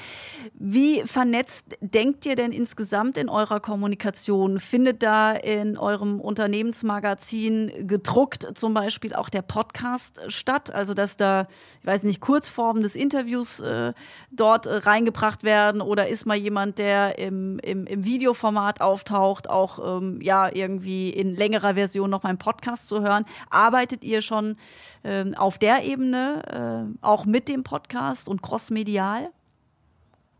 [0.55, 4.59] Wie vernetzt denkt ihr denn insgesamt in eurer Kommunikation?
[4.59, 10.73] Findet da in eurem Unternehmensmagazin gedruckt zum Beispiel auch der Podcast statt?
[10.73, 11.49] Also dass da,
[11.83, 13.93] ich weiß nicht, Kurzformen des Interviews äh,
[14.31, 19.99] dort äh, reingebracht werden oder ist mal jemand, der im, im, im Videoformat auftaucht, auch
[19.99, 22.46] ähm, ja irgendwie in längerer Version noch mal Podcast
[22.87, 23.25] zu hören.
[23.51, 24.57] Arbeitet ihr schon
[25.03, 29.31] äh, auf der Ebene, äh, auch mit dem Podcast und crossmedial?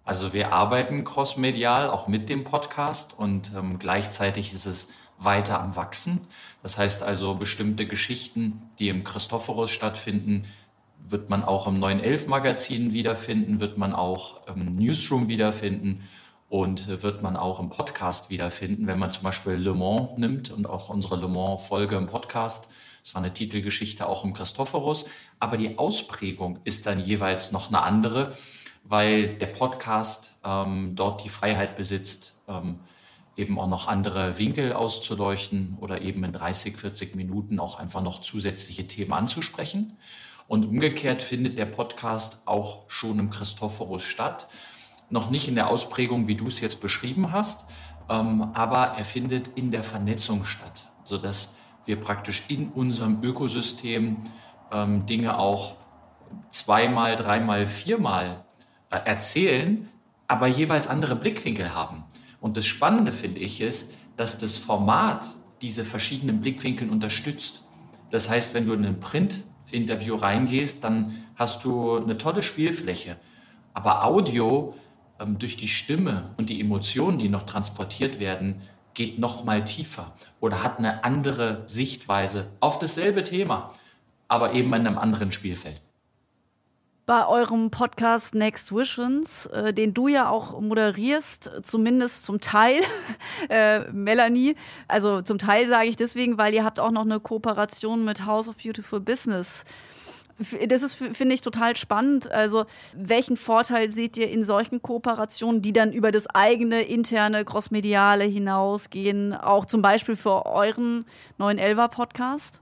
[0.05, 5.75] Also wir arbeiten crossmedial, auch mit dem Podcast und ähm, gleichzeitig ist es weiter am
[5.75, 6.21] Wachsen.
[6.63, 10.45] Das heißt also, bestimmte Geschichten, die im Christophorus stattfinden,
[11.09, 16.03] wird man auch im 911 Magazin wiederfinden, wird man auch im Newsroom wiederfinden
[16.49, 20.67] und wird man auch im Podcast wiederfinden, wenn man zum Beispiel Le Mans nimmt und
[20.67, 22.69] auch unsere Le Mans-Folge im Podcast.
[23.03, 25.07] Das war eine Titelgeschichte auch im Christophorus.
[25.41, 28.37] Aber die Ausprägung ist dann jeweils noch eine andere,
[28.85, 32.81] weil der Podcast ähm, dort die Freiheit besitzt, ähm,
[33.37, 38.21] eben auch noch andere Winkel auszuleuchten oder eben in 30, 40 Minuten auch einfach noch
[38.21, 39.97] zusätzliche Themen anzusprechen.
[40.49, 44.49] Und umgekehrt findet der Podcast auch schon im Christophorus statt
[45.11, 47.67] noch nicht in der Ausprägung, wie du es jetzt beschrieben hast,
[48.09, 54.19] ähm, aber er findet in der Vernetzung statt, sodass wir praktisch in unserem Ökosystem
[54.73, 55.77] ähm, Dinge auch
[56.51, 58.45] zweimal, dreimal, viermal
[58.91, 59.89] äh, erzählen,
[60.29, 62.05] aber jeweils andere Blickwinkel haben.
[62.41, 67.65] Und das Spannende finde ich ist, dass das Format diese verschiedenen Blickwinkel unterstützt.
[68.11, 73.17] Das heißt, wenn du in ein Print-Interview reingehst, dann hast du eine tolle Spielfläche.
[73.73, 74.75] Aber Audio
[75.39, 78.61] durch die Stimme und die Emotionen, die noch transportiert werden,
[78.95, 83.73] geht noch mal tiefer oder hat eine andere Sichtweise auf dasselbe Thema,
[84.27, 85.83] aber eben in einem anderen Spielfeld.
[87.05, 92.81] Bei eurem Podcast Next Visions, äh, den du ja auch moderierst, zumindest zum Teil,
[93.49, 94.57] äh, Melanie,
[94.89, 98.49] also zum Teil sage ich deswegen, weil ihr habt auch noch eine Kooperation mit House
[98.49, 99.65] of Beautiful Business
[100.69, 102.31] das ist, finde ich, total spannend.
[102.31, 108.25] Also, welchen Vorteil seht ihr in solchen Kooperationen, die dann über das eigene interne Crossmediale
[108.25, 111.07] hinausgehen, auch zum Beispiel für euren
[111.39, 112.61] neuen Elva-Podcast?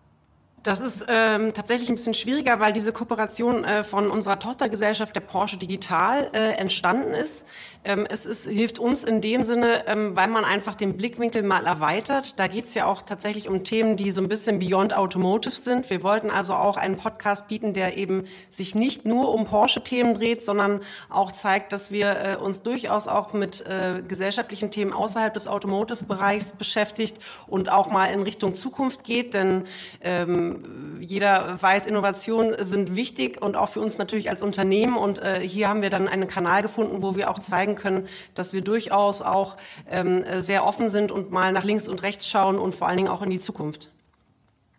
[0.64, 5.20] Das ist ähm, tatsächlich ein bisschen schwieriger, weil diese Kooperation äh, von unserer Tochtergesellschaft der
[5.20, 7.44] Porsche Digital äh, entstanden ist.
[7.84, 11.66] Ähm, es ist, hilft uns in dem Sinne, ähm, weil man einfach den Blickwinkel mal
[11.66, 12.38] erweitert.
[12.38, 15.90] Da geht es ja auch tatsächlich um Themen, die so ein bisschen beyond automotive sind.
[15.90, 20.42] Wir wollten also auch einen Podcast bieten, der eben sich nicht nur um Porsche-Themen dreht,
[20.42, 25.46] sondern auch zeigt, dass wir äh, uns durchaus auch mit äh, gesellschaftlichen Themen außerhalb des
[25.46, 29.34] Automotive-Bereichs beschäftigt und auch mal in Richtung Zukunft geht.
[29.34, 29.64] Denn
[30.00, 34.96] ähm, jeder weiß, Innovationen sind wichtig und auch für uns natürlich als Unternehmen.
[34.96, 38.52] Und äh, hier haben wir dann einen Kanal gefunden, wo wir auch zeigen können, dass
[38.52, 39.56] wir durchaus auch
[39.88, 43.08] ähm, sehr offen sind und mal nach links und rechts schauen und vor allen Dingen
[43.08, 43.90] auch in die Zukunft.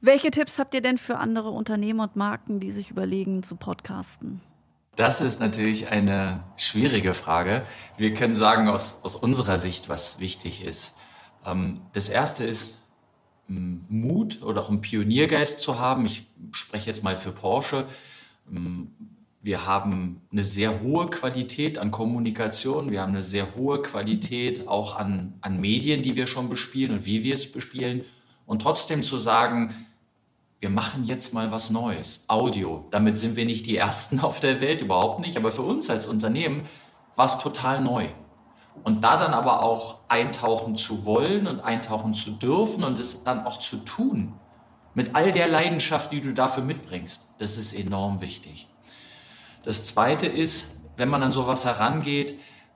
[0.01, 4.41] Welche Tipps habt ihr denn für andere Unternehmen und Marken, die sich überlegen zu podcasten?
[4.95, 7.63] Das ist natürlich eine schwierige Frage.
[7.97, 10.95] Wir können sagen aus, aus unserer Sicht, was wichtig ist.
[11.45, 12.79] Ähm, das erste ist,
[13.47, 16.05] Mut oder auch einen Pioniergeist zu haben.
[16.05, 17.86] Ich spreche jetzt mal für Porsche.
[19.45, 22.89] Wir haben eine sehr hohe Qualität an Kommunikation.
[22.89, 27.05] Wir haben eine sehr hohe Qualität auch an, an Medien, die wir schon bespielen und
[27.05, 28.03] wie wir es bespielen.
[28.47, 29.75] Und trotzdem zu sagen,
[30.60, 32.25] wir machen jetzt mal was Neues.
[32.27, 32.88] Audio.
[32.89, 35.38] Damit sind wir nicht die Ersten auf der Welt, überhaupt nicht.
[35.38, 36.63] Aber für uns als Unternehmen
[37.15, 38.08] war es total neu.
[38.84, 43.45] Und da dann aber auch eintauchen zu wollen und eintauchen zu dürfen und es dann
[43.45, 44.34] auch zu tun,
[44.95, 48.69] mit all der Leidenschaft, die du dafür mitbringst, das ist enorm wichtig.
[49.65, 52.36] Das Zweite ist, wenn man an sowas herangeht,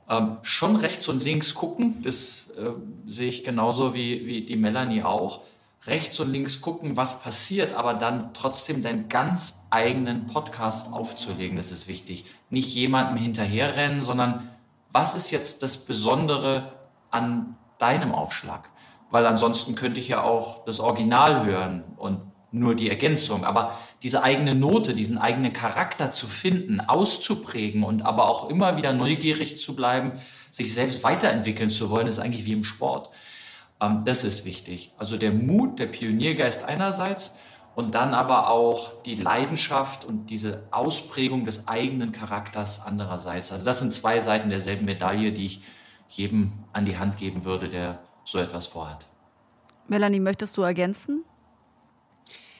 [0.09, 2.71] ähm, schon rechts und links gucken, das äh,
[3.05, 5.41] sehe ich genauso wie, wie die Melanie auch,
[5.85, 11.71] rechts und links gucken, was passiert, aber dann trotzdem deinen ganz eigenen Podcast aufzulegen, das
[11.71, 12.25] ist wichtig.
[12.49, 14.49] Nicht jemandem hinterherrennen, sondern
[14.91, 16.73] was ist jetzt das Besondere
[17.11, 18.69] an deinem Aufschlag?
[19.11, 22.19] Weil ansonsten könnte ich ja auch das Original hören und
[22.51, 23.45] nur die Ergänzung.
[23.45, 28.93] Aber diese eigene Note, diesen eigenen Charakter zu finden, auszuprägen und aber auch immer wieder
[28.93, 30.13] neugierig zu bleiben,
[30.51, 33.09] sich selbst weiterentwickeln zu wollen, ist eigentlich wie im Sport.
[33.81, 34.93] Ähm, das ist wichtig.
[34.97, 37.37] Also der Mut, der Pioniergeist einerseits
[37.75, 43.51] und dann aber auch die Leidenschaft und diese Ausprägung des eigenen Charakters andererseits.
[43.51, 45.61] Also das sind zwei Seiten derselben Medaille, die ich
[46.09, 49.05] jedem an die Hand geben würde, der so etwas vorhat.
[49.87, 51.23] Melanie, möchtest du ergänzen?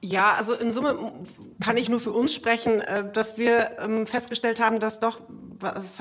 [0.02, 1.12] Ja, also in Summe
[1.62, 5.20] kann ich nur für uns sprechen, äh, dass wir ähm, festgestellt haben, dass doch,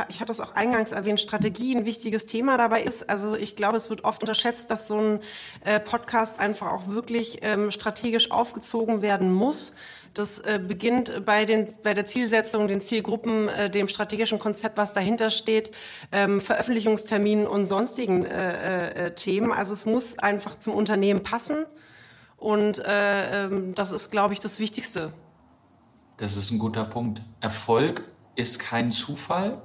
[0.08, 3.10] ich hatte es auch eingangs erwähnt, Strategie ein wichtiges Thema dabei ist.
[3.10, 5.20] Also ich glaube, es wird oft unterschätzt, dass so ein
[5.64, 9.74] äh, Podcast einfach auch wirklich ähm, strategisch aufgezogen werden muss.
[10.14, 15.30] Das äh, beginnt bei, den, bei der Zielsetzung, den Zielgruppen, dem strategischen Konzept, was dahinter
[15.30, 15.72] steht,
[16.12, 18.26] ähm, Veröffentlichungsterminen und sonstigen
[19.16, 19.52] Themen.
[19.52, 21.66] Also es muss einfach zum Unternehmen passen.
[22.38, 25.12] Und äh, ähm, das ist, glaube ich, das Wichtigste.
[26.16, 27.22] Das ist ein guter Punkt.
[27.40, 29.60] Erfolg ist kein Zufall,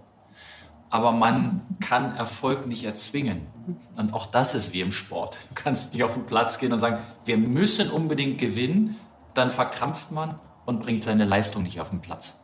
[0.89, 3.47] aber man kann Erfolg nicht erzwingen.
[3.95, 5.37] Und auch das ist wie im Sport.
[5.49, 8.99] Du kannst nicht auf den Platz gehen und sagen, wir müssen unbedingt gewinnen,
[9.33, 12.37] dann verkrampft man und bringt seine Leistung nicht auf den Platz.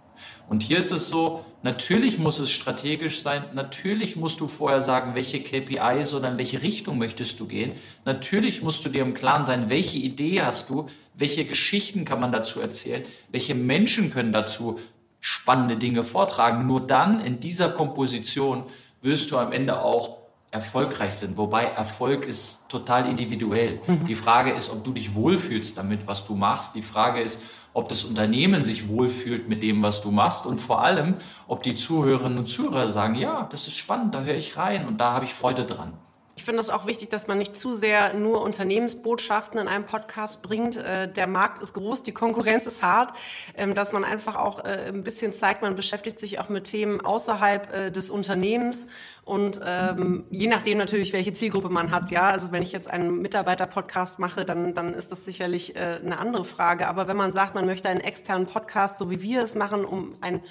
[0.50, 5.14] Und hier ist es so, natürlich muss es strategisch sein, natürlich musst du vorher sagen,
[5.14, 7.74] welche KPIs oder in welche Richtung möchtest du gehen.
[8.04, 12.32] Natürlich musst du dir im Klaren sein, welche Idee hast du, welche Geschichten kann man
[12.32, 14.80] dazu erzählen, welche Menschen können dazu
[15.20, 16.66] spannende Dinge vortragen.
[16.66, 18.64] Nur dann in dieser Komposition
[19.02, 20.19] wirst du am Ende auch
[20.52, 21.38] erfolgreich sind.
[21.38, 23.80] Wobei Erfolg ist total individuell.
[23.86, 24.06] Mhm.
[24.06, 26.76] Die Frage ist, ob du dich wohlfühlst damit, was du machst.
[26.76, 27.42] Die Frage ist,
[27.74, 31.16] ob das Unternehmen sich wohlfühlt mit dem, was du machst und vor allem,
[31.48, 35.00] ob die Zuhörerinnen und Zuhörer sagen, ja, das ist spannend, da höre ich rein und
[35.00, 35.94] da habe ich Freude dran.
[36.40, 40.42] Ich finde es auch wichtig, dass man nicht zu sehr nur Unternehmensbotschaften in einem Podcast
[40.42, 40.78] bringt.
[40.78, 43.14] Äh, der Markt ist groß, die Konkurrenz ist hart,
[43.58, 47.02] ähm, dass man einfach auch äh, ein bisschen zeigt, man beschäftigt sich auch mit Themen
[47.02, 48.88] außerhalb äh, des Unternehmens
[49.26, 52.10] und ähm, je nachdem natürlich, welche Zielgruppe man hat.
[52.10, 56.44] Ja, also wenn ich jetzt einen Mitarbeiter-Podcast mache, dann, dann ist das sicherlich eine andere
[56.44, 56.88] Frage.
[56.88, 60.16] Aber wenn man sagt, man möchte einen externen Podcast, so wie wir es machen, um
[60.22, 60.42] ein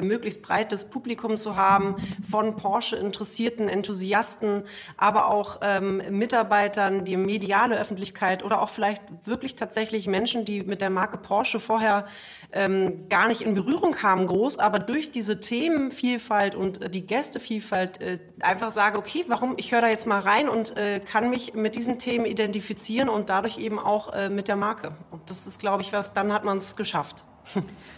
[0.00, 1.96] möglichst breites Publikum zu haben
[2.28, 4.64] von Porsche-interessierten Enthusiasten,
[4.96, 10.80] aber auch ähm, Mitarbeitern, die mediale Öffentlichkeit oder auch vielleicht wirklich tatsächlich Menschen, die mit
[10.80, 12.06] der Marke Porsche vorher
[12.52, 18.00] ähm, gar nicht in Berührung kamen, groß, aber durch diese Themenvielfalt und äh, die Gästevielfalt
[18.00, 21.54] äh, einfach sagen, okay, warum, ich höre da jetzt mal rein und äh, kann mich
[21.54, 24.92] mit diesen Themen identifizieren und dadurch eben auch äh, mit der Marke.
[25.10, 27.24] Und das ist, glaube ich, was, dann hat man es geschafft.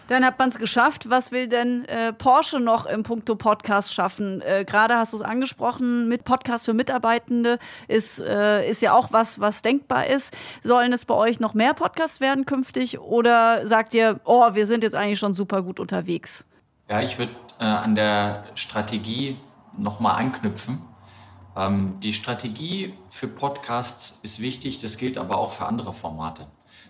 [0.08, 1.10] Dann hat man es geschafft.
[1.10, 4.40] Was will denn äh, Porsche noch im Punkto Podcast schaffen?
[4.40, 9.12] Äh, Gerade hast du es angesprochen, mit Podcast für Mitarbeitende ist, äh, ist ja auch
[9.12, 10.36] was, was denkbar ist.
[10.62, 14.84] Sollen es bei euch noch mehr Podcasts werden künftig oder sagt ihr, oh, wir sind
[14.84, 16.44] jetzt eigentlich schon super gut unterwegs?
[16.88, 19.36] Ja, ich würde äh, an der Strategie
[19.76, 20.82] nochmal anknüpfen.
[21.56, 26.46] Ähm, die Strategie für Podcasts ist wichtig, das gilt aber auch für andere Formate.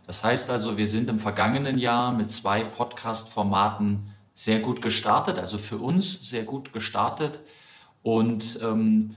[0.06, 5.58] Das heißt also, wir sind im vergangenen Jahr mit zwei Podcast-Formaten sehr gut gestartet, also
[5.58, 7.40] für uns sehr gut gestartet.
[8.02, 9.16] Und ähm,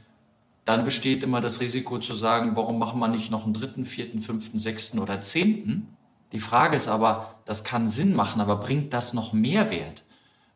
[0.66, 4.20] dann besteht immer das Risiko zu sagen, warum machen wir nicht noch einen dritten, vierten,
[4.22, 5.96] fünften, sechsten oder zehnten?
[6.32, 10.06] Die Frage ist aber, das kann Sinn machen, aber bringt das noch Mehrwert?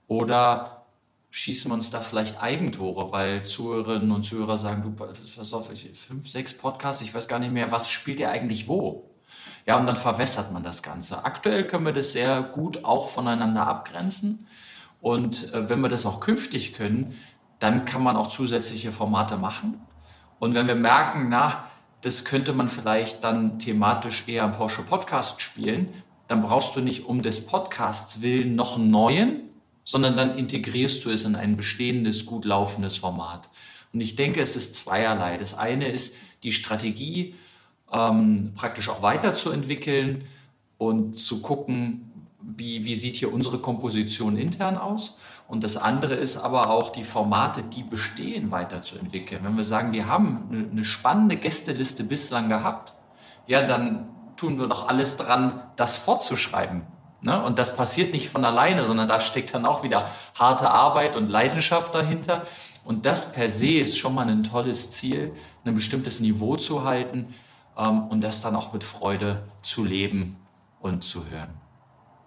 [0.07, 0.85] Oder
[1.29, 6.27] schießen wir uns da vielleicht Eigentore, weil Zuhörerinnen und Zuhörer sagen, du, pass auf, fünf,
[6.27, 9.12] sechs Podcasts, ich weiß gar nicht mehr, was spielt ihr eigentlich wo?
[9.65, 11.23] Ja, und dann verwässert man das Ganze.
[11.23, 14.47] Aktuell können wir das sehr gut auch voneinander abgrenzen.
[15.01, 17.17] Und äh, wenn wir das auch künftig können,
[17.59, 19.81] dann kann man auch zusätzliche Formate machen.
[20.39, 21.65] Und wenn wir merken, na,
[22.01, 25.93] das könnte man vielleicht dann thematisch eher im Porsche Podcast spielen,
[26.27, 29.49] dann brauchst du nicht um des Podcasts willen noch einen neuen,
[29.85, 33.49] sondern dann integrierst du es in ein bestehendes, gut laufendes Format.
[33.93, 35.37] Und ich denke, es ist zweierlei.
[35.37, 37.35] Das eine ist die Strategie,
[37.93, 40.25] ähm, praktisch auch weiterzuentwickeln
[40.77, 42.09] und zu gucken,
[42.41, 45.15] wie, wie sieht hier unsere Komposition intern aus.
[45.47, 49.43] Und das andere ist aber auch die Formate, die bestehen, weiterzuentwickeln.
[49.43, 52.93] Wenn wir sagen, wir haben eine, spannende Gästeliste bislang gehabt,
[53.47, 56.83] ja, dann tun wir doch alles dran, das fortzuschreiben.
[57.21, 57.41] Ne?
[57.41, 61.29] Und das passiert nicht von alleine, sondern da steckt dann auch wieder harte Arbeit und
[61.29, 62.43] Leidenschaft dahinter.
[62.83, 65.33] Und das per se ist schon mal ein tolles Ziel,
[65.65, 67.33] ein bestimmtes Niveau zu halten
[67.77, 70.37] ähm, und das dann auch mit Freude zu leben
[70.81, 71.63] und zu hören.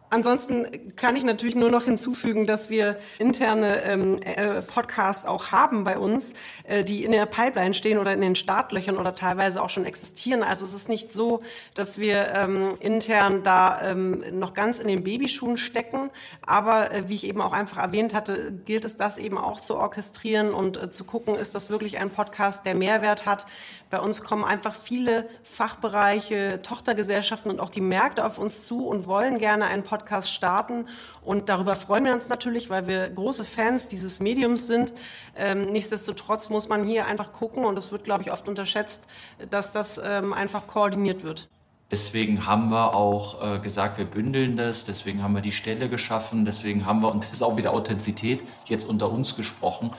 [0.08, 5.82] Ansonsten kann ich natürlich nur noch hinzufügen, dass wir interne ähm, äh, Podcasts auch haben
[5.82, 6.32] bei uns,
[6.62, 10.44] äh, die in der Pipeline stehen oder in den Startlöchern oder teilweise auch schon existieren.
[10.44, 11.42] Also es ist nicht so,
[11.74, 16.10] dass wir ähm, intern da ähm, noch ganz in den Babyschuhen stecken.
[16.40, 19.74] Aber äh, wie ich eben auch einfach erwähnt hatte, gilt es das eben auch zu
[19.74, 23.46] orchestrieren und äh, zu gucken, ist das wirklich ein Podcast, der Mehrwert hat.
[23.88, 29.06] Bei uns kommen einfach viele Fachbereiche, Tochtergesellschaften und auch die Märkte auf uns zu und
[29.06, 30.86] wollen gerne einen Podcast starten.
[31.24, 34.92] Und darüber freuen wir uns natürlich, weil wir große Fans dieses Mediums sind.
[35.36, 39.04] Ähm, nichtsdestotrotz muss man hier einfach gucken, und das wird, glaube ich, oft unterschätzt,
[39.50, 41.48] dass das ähm, einfach koordiniert wird.
[41.92, 46.44] Deswegen haben wir auch äh, gesagt, wir bündeln das, deswegen haben wir die Stelle geschaffen,
[46.44, 49.92] deswegen haben wir, und das ist auch wieder Authentizität, jetzt unter uns gesprochen,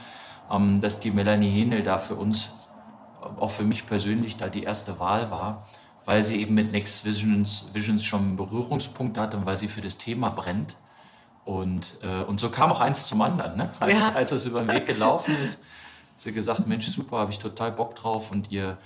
[0.52, 2.52] ähm, dass die Melanie Henel da für uns
[3.22, 5.68] auch für mich persönlich da die erste Wahl war,
[6.05, 9.97] weil sie eben mit Next Visions, Visions schon Berührungspunkte hatte und weil sie für das
[9.97, 10.76] Thema brennt.
[11.43, 13.57] Und, äh, und so kam auch eins zum anderen.
[13.57, 13.72] Ne?
[13.80, 14.09] Als, ja.
[14.13, 17.72] als es über den Weg gelaufen ist, hat sie gesagt, Mensch, super, habe ich total
[17.72, 18.32] Bock drauf.
[18.32, 18.78] Und ihr,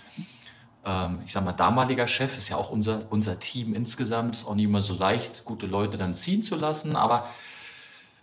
[0.85, 4.35] ähm, ich sag mal, damaliger Chef ist ja auch unser, unser Team insgesamt.
[4.35, 6.95] Ist auch nicht immer so leicht, gute Leute dann ziehen zu lassen.
[6.95, 7.25] Aber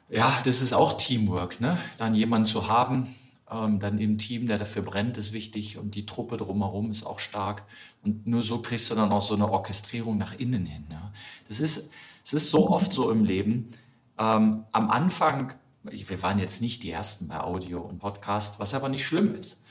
[0.09, 1.76] ja, das ist auch Teamwork, ne?
[1.98, 3.14] dann jemanden zu haben,
[3.51, 7.18] ähm, dann im Team, der dafür brennt, ist wichtig und die Truppe drumherum ist auch
[7.18, 7.64] stark.
[8.03, 10.84] Und nur so kriegst du dann auch so eine Orchestrierung nach innen hin.
[10.90, 11.12] Ja.
[11.49, 11.90] Das ist,
[12.24, 13.70] es ist so oft so im Leben.
[14.18, 18.88] Ähm, am Anfang, wir waren jetzt nicht die Ersten bei Audio und Podcast, was aber
[18.88, 19.62] nicht schlimm ist.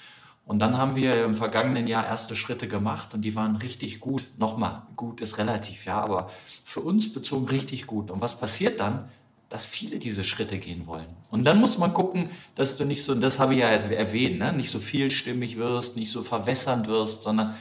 [0.46, 4.26] Und dann haben wir im vergangenen Jahr erste Schritte gemacht und die waren richtig gut.
[4.38, 6.30] Nochmal, gut ist relativ, ja, aber
[6.64, 8.10] für uns bezogen richtig gut.
[8.10, 9.10] Und was passiert dann?
[9.50, 11.06] Dass viele diese Schritte gehen wollen.
[11.32, 14.52] Und dann muss man gucken, dass du nicht so, das habe ich ja erwähnt, ne?
[14.52, 17.56] nicht so vielstimmig wirst, nicht so verwässernd wirst, sondern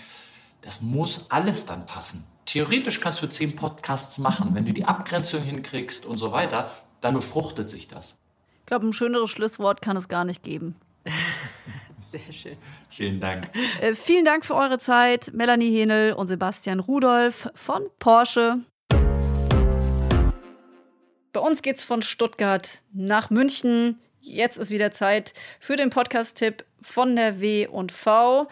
[0.63, 2.25] das muss alles dann passen.
[2.45, 7.15] Theoretisch kannst du zehn Podcasts machen, wenn du die Abgrenzung hinkriegst und so weiter, dann
[7.15, 8.21] befruchtet sich das.
[8.61, 10.75] Ich glaube, ein schöneres Schlusswort kann es gar nicht geben.
[12.11, 12.57] Sehr schön.
[12.89, 13.51] Vielen Dank.
[13.81, 18.65] Äh, vielen Dank für eure Zeit, Melanie Henel und Sebastian Rudolph von Porsche.
[21.37, 24.01] Bei uns geht es von Stuttgart nach München.
[24.23, 28.49] Jetzt ist wieder Zeit für den Podcast-Tipp von der W und V.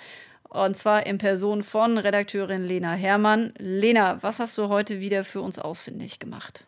[0.51, 3.55] Und zwar in Person von Redakteurin Lena Herrmann.
[3.57, 6.67] Lena, was hast du heute wieder für uns ausfindig gemacht?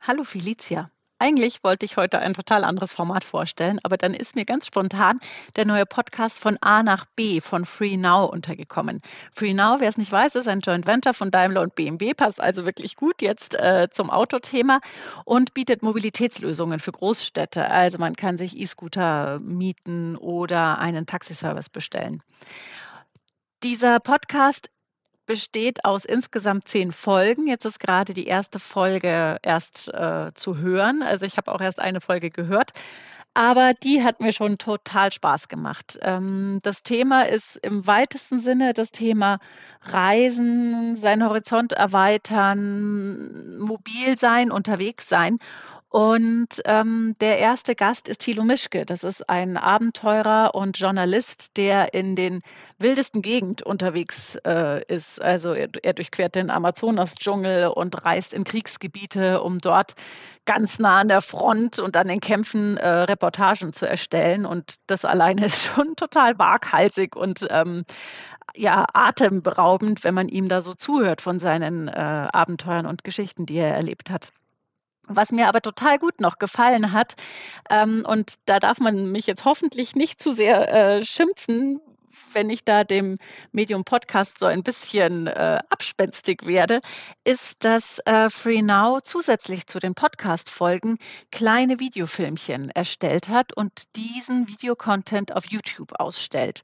[0.00, 0.92] Hallo Felicia.
[1.20, 5.18] Eigentlich wollte ich heute ein total anderes Format vorstellen, aber dann ist mir ganz spontan
[5.56, 9.02] der neue Podcast von A nach B von Free Now untergekommen.
[9.32, 12.40] Free Now, wer es nicht weiß, ist ein Joint Venture von Daimler und BMW, passt
[12.40, 14.80] also wirklich gut jetzt äh, zum Autothema
[15.24, 17.68] und bietet Mobilitätslösungen für Großstädte.
[17.68, 22.22] Also man kann sich E-Scooter mieten oder einen Taxiservice bestellen.
[23.64, 24.70] Dieser Podcast
[25.28, 27.46] besteht aus insgesamt zehn Folgen.
[27.46, 31.02] Jetzt ist gerade die erste Folge erst äh, zu hören.
[31.02, 32.72] Also ich habe auch erst eine Folge gehört.
[33.34, 35.98] Aber die hat mir schon total Spaß gemacht.
[36.02, 39.38] Ähm, das Thema ist im weitesten Sinne das Thema
[39.82, 45.38] Reisen, seinen Horizont erweitern, mobil sein, unterwegs sein.
[45.90, 48.84] Und ähm, der erste Gast ist Thilo Mischke.
[48.84, 52.40] Das ist ein Abenteurer und Journalist, der in den
[52.78, 55.20] wildesten Gegend unterwegs äh, ist.
[55.22, 59.94] Also er, er durchquert den Amazonas-Dschungel und reist in Kriegsgebiete, um dort
[60.44, 64.44] ganz nah an der Front und an den Kämpfen äh, Reportagen zu erstellen.
[64.44, 67.84] Und das alleine ist schon total waghalsig und ähm,
[68.54, 71.92] ja, atemberaubend, wenn man ihm da so zuhört von seinen äh,
[72.32, 74.32] Abenteuern und Geschichten, die er erlebt hat.
[75.08, 77.14] Was mir aber total gut noch gefallen hat,
[77.70, 81.80] ähm, und da darf man mich jetzt hoffentlich nicht zu sehr äh, schimpfen,
[82.32, 83.16] wenn ich da dem
[83.52, 86.80] Medium Podcast so ein bisschen äh, abspenstig werde,
[87.24, 90.98] ist, dass äh, Free Now zusätzlich zu den Podcast-Folgen
[91.30, 96.62] kleine Videofilmchen erstellt hat und diesen Videocontent auf YouTube ausstellt.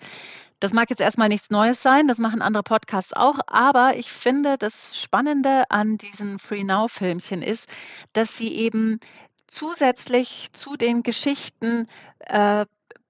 [0.65, 4.57] Das mag jetzt erstmal nichts Neues sein, das machen andere Podcasts auch, aber ich finde,
[4.57, 7.69] das Spannende an diesen Free Now-Filmchen ist,
[8.15, 8.99] dass sie eben
[9.47, 11.85] zusätzlich zu den Geschichten
[12.21, 12.65] äh,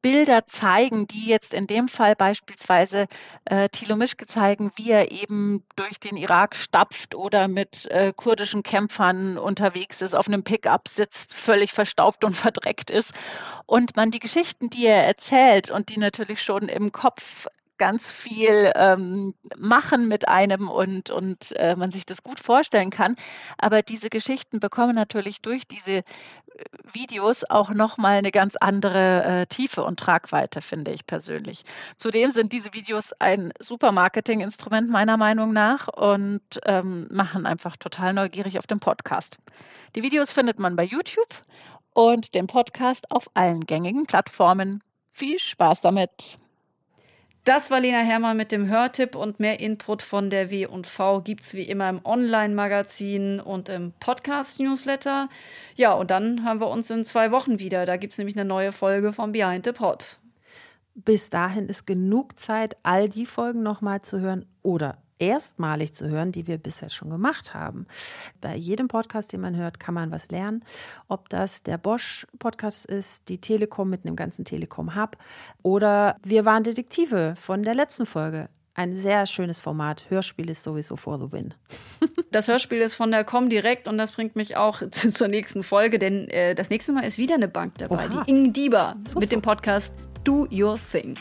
[0.05, 3.07] Bilder zeigen, die jetzt in dem Fall beispielsweise
[3.47, 8.63] äh, Thilo Mischke zeigen, wie er eben durch den Irak stapft oder mit äh, kurdischen
[8.63, 13.15] Kämpfern unterwegs ist, auf einem Pickup sitzt, völlig verstaubt und verdreckt ist.
[13.65, 17.47] Und man die Geschichten, die er erzählt und die natürlich schon im Kopf
[17.79, 23.17] ganz viel ähm, machen mit einem und, und äh, man sich das gut vorstellen kann.
[23.59, 26.03] Aber diese Geschichten bekommen natürlich durch diese äh,
[26.93, 31.65] Videos auch nochmal eine ganz andere äh, Tiefe und Tragweite, finde ich persönlich.
[31.97, 38.13] Zudem sind diese Videos ein super Marketinginstrument meiner Meinung nach und ähm, machen einfach total
[38.13, 39.39] neugierig auf den Podcast.
[39.97, 41.35] Die Videos findet man bei YouTube
[41.93, 44.83] und den Podcast auf allen gängigen Plattformen.
[45.11, 46.44] Viel Spaß damit!
[47.45, 51.53] Das war Lena Herrmann mit dem Hörtipp und mehr Input von der W&V gibt es
[51.53, 55.29] wie immer im Online-Magazin und im Podcast-Newsletter.
[55.75, 57.85] Ja, und dann haben wir uns in zwei Wochen wieder.
[57.85, 60.19] Da gibt es nämlich eine neue Folge von Behind the Pod.
[60.95, 66.33] Bis dahin ist genug Zeit, all die Folgen nochmal zu hören oder erstmalig zu hören,
[66.33, 67.87] die wir bisher schon gemacht haben.
[68.41, 70.65] Bei jedem Podcast, den man hört, kann man was lernen.
[71.09, 75.17] Ob das der Bosch-Podcast ist, die Telekom mit einem ganzen Telekom-Hub
[75.63, 78.49] oder Wir waren Detektive von der letzten Folge.
[78.77, 80.07] Ein sehr schönes Format.
[80.09, 81.55] Hörspiel ist sowieso for the win.
[82.33, 86.01] Das Hörspiel ist von der Comdirect und das bringt mich auch zu, zur nächsten Folge,
[86.01, 88.25] denn äh, das nächste Mal ist wieder eine Bank dabei, Oha.
[88.25, 89.37] die Ing Dieber so, mit so.
[89.37, 89.95] dem Podcast
[90.25, 91.15] Do Your Thing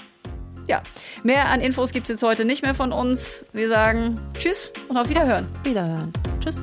[0.68, 0.82] ja,
[1.24, 3.45] mehr an Infos gibt es jetzt heute nicht mehr von uns.
[3.53, 5.47] Wir sagen Tschüss und auf Wiederhören.
[5.64, 6.11] Wiederhören.
[6.39, 6.55] Tschüss.